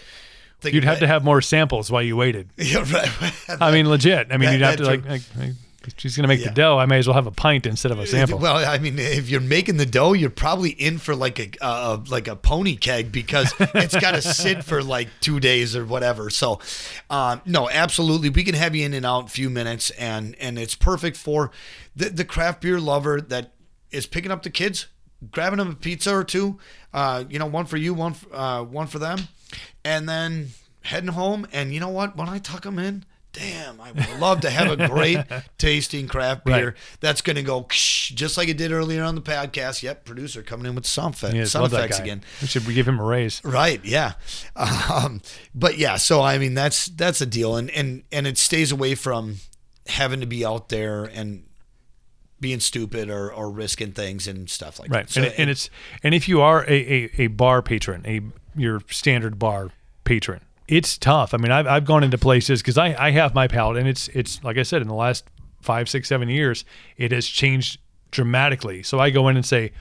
[0.63, 2.51] You'd have to have more samples while you waited.
[2.57, 3.33] Yeah, right.
[3.63, 4.29] I mean, legit.
[4.31, 5.51] I mean, That- you'd have to like, like, like,
[5.87, 6.49] if she's gonna make Yeah.
[6.49, 6.79] the dough.
[6.79, 8.39] I may as well have a pint instead of a sample.
[8.39, 11.99] Well, I mean, if you're making the dough, you're probably in for like a uh,
[12.09, 16.31] like a pony keg because it's got to sit for like two days or whatever.
[16.31, 16.61] So,
[17.09, 20.37] um, no, absolutely, we can have you in and out in a few minutes, and
[20.41, 21.51] and it's perfect for
[21.97, 23.53] the the craft beer lover that
[23.91, 24.87] is picking up the kids,
[25.31, 26.59] grabbing them a pizza or two,
[26.95, 29.19] uh, you know, one for you, one uh, one for them,
[29.85, 30.49] and then
[30.83, 31.47] heading home.
[31.53, 32.17] And you know what?
[32.17, 33.05] When I tuck them in.
[33.33, 35.19] Damn, I would love to have a great
[35.59, 36.75] tasting craft beer Right.
[36.99, 39.83] that's going to go just like it did earlier on the podcast.
[39.85, 42.23] Yep, producer coming in with sound, effect, Yeah, sound effects again.
[42.41, 43.41] We should we give him a raise.
[43.45, 44.15] Right, yeah.
[44.57, 45.23] Um,
[45.55, 48.95] but yeah, so I mean that's that's a deal and and and it stays away
[48.97, 49.37] from
[49.87, 51.45] having to be out there and
[52.41, 55.13] being stupid or, or risking things and stuff like Right, that.
[55.13, 55.71] So, and, and it's
[56.03, 58.21] and if you are a, a, a bar patron, a
[58.59, 59.71] your standard bar
[60.05, 60.41] patron,
[60.71, 61.35] it's tough.
[61.35, 64.09] I mean, I've, I've gone into places because I, I have my palate, and it's
[64.09, 65.25] it's like I said in the last
[65.61, 66.65] five, six, seven years,
[66.97, 67.81] it has changed
[68.11, 68.83] dramatically.
[68.83, 69.73] So I go in and say,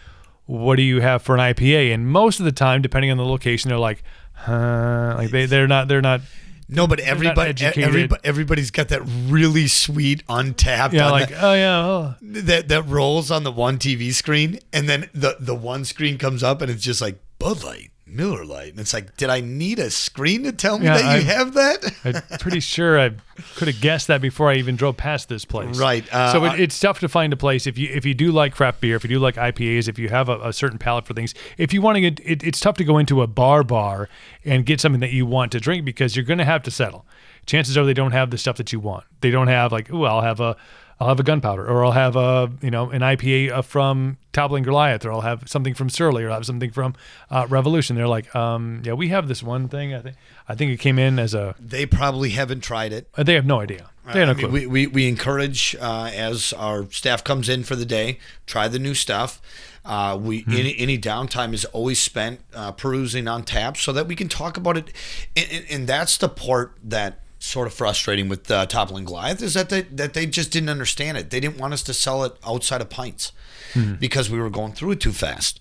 [0.45, 3.25] "What do you have for an IPA?" And most of the time, depending on the
[3.25, 4.03] location, they're like,
[4.33, 6.21] "Huh," like they they're not they're not
[6.67, 10.93] No, but everybody, everybody, everybody's got that really sweet Untappd.
[10.93, 12.15] yeah, like the- oh yeah, oh.
[12.21, 16.43] that that rolls on the one TV screen, and then the the one screen comes
[16.43, 19.79] up, and it's just like Bud Light, Miller Lite, and it's like, did I need
[19.79, 22.23] a screen to tell me Yeah, that you I- have that?
[22.31, 23.11] I'm pretty sure I
[23.55, 25.79] could have guessed that before I even drove past this place.
[25.79, 28.31] Right, uh, so it, it's tough to find a place if you if you do
[28.31, 31.05] like craft beer, if you do like IPAs, if you have a, a certain palate
[31.07, 31.33] for things.
[31.57, 34.09] If you want to get, it, it's tough to go into a bar bar
[34.43, 37.05] and get something that you want to drink because you're going to have to settle.
[37.45, 39.05] Chances are they don't have the stuff that you want.
[39.21, 40.55] They don't have like, oh, I'll have a
[40.99, 44.63] I'll have a gunpowder, or I'll have a you know an IPA uh, from Toppling
[44.63, 46.93] Goliath, or I'll have something from Surly, or I'll have something from
[47.29, 47.95] uh, Revolution.
[47.95, 49.93] They're like, um, yeah, we have this one thing.
[49.93, 50.15] I think
[50.49, 51.55] I think it came in as a.
[51.59, 53.07] they probably haven't tried it.
[53.15, 53.89] They have no idea.
[54.11, 54.53] They have no I mean, clue.
[54.53, 58.17] we, we, we encourage uh, as our staff comes in for the day,
[58.47, 59.39] try the new stuff.
[59.85, 60.51] Uh, we Hmm.
[60.53, 64.77] any, any downtime is always spent uh, perusing Untappd so that we can talk about
[64.77, 64.91] it,
[65.37, 69.69] and, and that's the part that sort of frustrating with uh, Toppling Goliath is that
[69.69, 71.29] they that they just didn't understand it.
[71.29, 73.31] They didn't want us to sell it outside of pints
[73.73, 73.93] Hmm.
[73.95, 75.59] because we were going through it too fast.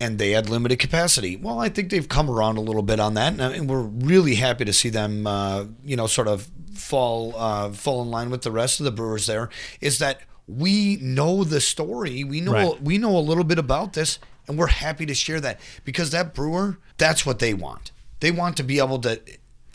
[0.00, 1.36] And they had limited capacity.
[1.36, 4.34] Well, I think they've come around a little bit on that, and, and we're really
[4.36, 8.42] happy to see them, uh, you know, sort of fall uh, fall in line with
[8.42, 9.26] the rest of the brewers.
[9.26, 9.48] There
[9.80, 12.82] is that we know the story, we know Right.
[12.82, 14.18] we know a little bit about this,
[14.48, 17.92] and we're happy to share that because that brewer, that's what they want.
[18.20, 19.20] They want to be able to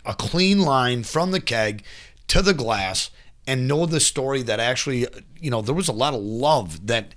[0.08, 1.84] a clean line from the keg
[2.26, 3.10] to the glass
[3.46, 5.06] and know the story that actually,
[5.40, 7.14] you know, there was a lot of love that.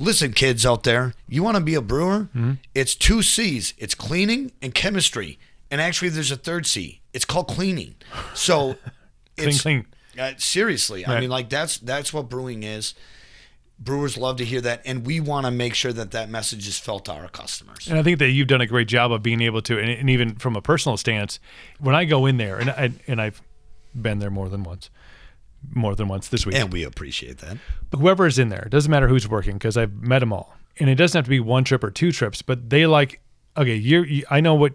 [0.00, 2.28] Listen, kids out there, you want to be a brewer?
[2.72, 3.74] It's two C's.
[3.78, 5.40] It's cleaning and chemistry.
[5.72, 7.00] And actually, there's a third C.
[7.12, 7.96] It's called cleaning.
[8.32, 8.76] So,
[9.36, 9.86] Clean, it's, clean.
[10.16, 12.94] uh, seriously, I mean, like that's that's what brewing is.
[13.80, 16.78] Brewers love to hear that, and we want to make sure that that message is
[16.78, 17.86] felt to our customers.
[17.86, 20.10] And I think that you've done a great job of being able to, and, and
[20.10, 21.38] even from a personal stance,
[21.78, 23.40] when I go in there, and I, and I've
[23.94, 24.90] been there more than once,
[25.70, 26.56] more than once this week.
[26.56, 27.58] And we appreciate that.
[27.90, 30.56] But whoever is in there, it doesn't matter who's working because I've met them all,
[30.78, 33.20] and it doesn't have to be one trip or two trips, but they like,
[33.56, 34.72] okay, you're, you, I know what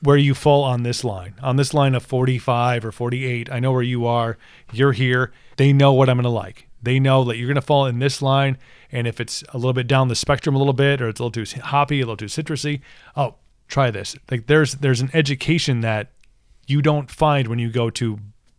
[0.00, 3.50] where you fall on this line, on this line of 45 or 48.
[3.50, 4.38] I know where you are.
[4.72, 5.32] You're here.
[5.56, 6.68] They know what I'm going to like.
[6.82, 8.56] They know that you're going to fall in this line,
[8.90, 11.24] and if it's a little bit down the spectrum a little bit, or it's a
[11.24, 12.80] little too hoppy, a little too citrusy,
[13.16, 13.34] oh,
[13.68, 14.16] try this.
[14.30, 16.10] Like there's there's an education that
[16.66, 18.18] you don't find when you go to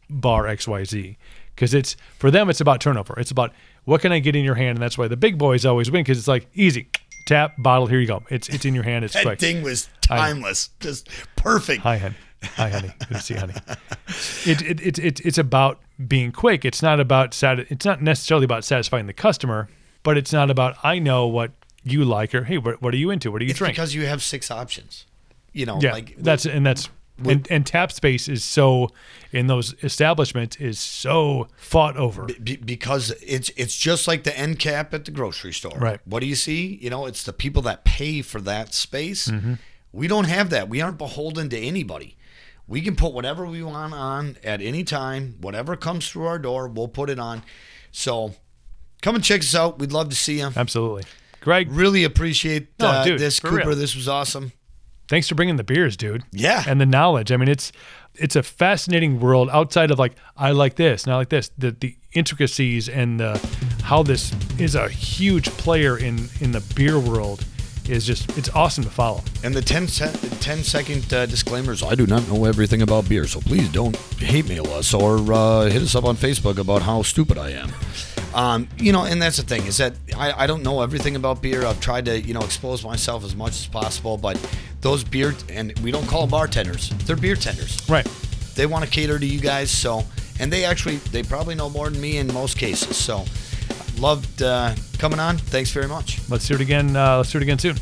[0.09, 1.17] bar XYZ
[1.55, 3.19] because it's for them it's about turnover.
[3.19, 3.53] It's about
[3.85, 6.03] what can I get in your hand and that's why the big boys always win
[6.03, 6.89] because it's like easy
[7.25, 8.23] tap bottle here you go.
[8.29, 9.05] It's it's in your hand.
[9.05, 9.39] It's That quick.
[9.39, 11.81] thing was timeless, just perfect.
[11.83, 12.15] Hi, honey.
[12.55, 12.91] Hi, honey.
[12.99, 13.53] Good to see you, honey.
[14.45, 16.65] It, it, it, it, it's about being quick.
[16.65, 17.59] It's not about sat.
[17.59, 19.69] It's not necessarily about satisfying the customer,
[20.03, 21.51] but it's not about I know what
[21.83, 23.31] you like or hey, what, what are you into?
[23.31, 23.75] What do you It's drink?
[23.75, 25.05] because you have six options.
[25.53, 26.89] You know, yeah, like that's and that's
[27.27, 28.89] and, and tap space is so
[29.31, 32.25] in those establishments is so fought over.
[32.25, 35.77] Be- because it's it's just like the end cap at the grocery store.
[35.77, 35.99] Right.
[36.05, 36.77] What do you see?
[36.81, 39.27] You know, it's the people that pay for that space.
[39.27, 39.53] Mm-hmm.
[39.93, 40.69] We don't have that.
[40.69, 42.17] We aren't beholden to anybody.
[42.67, 45.35] We can put whatever we want on at any time.
[45.41, 47.43] Whatever comes through our door, we'll put it on.
[47.91, 48.35] So,
[49.01, 49.79] come and check us out.
[49.79, 50.51] We'd love to see you.
[50.55, 51.03] Absolutely,
[51.41, 51.69] Greg.
[51.69, 53.67] Really appreciate No, uh, dude, this, Cooper.
[53.67, 53.75] real.
[53.75, 54.53] This was awesome.
[55.11, 56.23] Thanks for bringing the beers, dude.
[56.31, 56.63] Yeah.
[56.65, 57.31] and the knowledge.
[57.31, 57.71] I mean, it's
[58.15, 61.51] it's a fascinating world outside of like I like this, I like this.
[61.57, 63.37] The the intricacies and the
[63.83, 67.45] how this is a huge player in in the beer world
[67.89, 69.23] is just it's awesome to follow.
[69.43, 73.27] And the 10, se- 10 second uh, disclaimers I do not know everything about beer,
[73.27, 77.01] so please don't hate mail us or uh, hit us up on Facebook about how
[77.01, 77.71] stupid I am.
[78.33, 81.41] Um, you know, and that's the thing is that I, I don't know everything about
[81.41, 81.65] beer.
[81.65, 84.39] I've tried to, you know, expose myself as much as possible, but
[84.81, 87.77] those beer, and we don't call them bartenders, they're beer tenders.
[87.89, 88.07] Right.
[88.55, 90.05] They want to cater to you guys, so,
[90.39, 92.95] and they actually, they probably know more than me in most cases.
[92.95, 93.25] So,
[94.01, 95.37] loved uh, coming on.
[95.37, 96.19] Thanks very much.
[96.29, 96.95] Let's do it again.
[96.95, 97.77] Uh, let's do it again soon.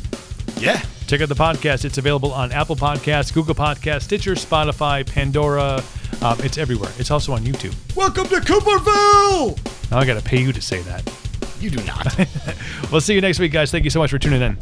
[0.58, 0.80] Yeah.
[1.06, 1.84] Check out the podcast.
[1.84, 5.82] It's available on Apple Podcasts, Google Podcasts, Stitcher, Spotify, Pandora.
[6.22, 6.90] Um, it's everywhere.
[6.98, 7.74] It's also on YouTube.
[7.96, 9.90] Welcome to Cooperville!
[9.90, 11.02] Now I got to pay you to say that.
[11.60, 12.14] You do not.
[12.90, 13.70] We'll see you next week, guys.
[13.70, 14.58] Thank you so much for tuning in.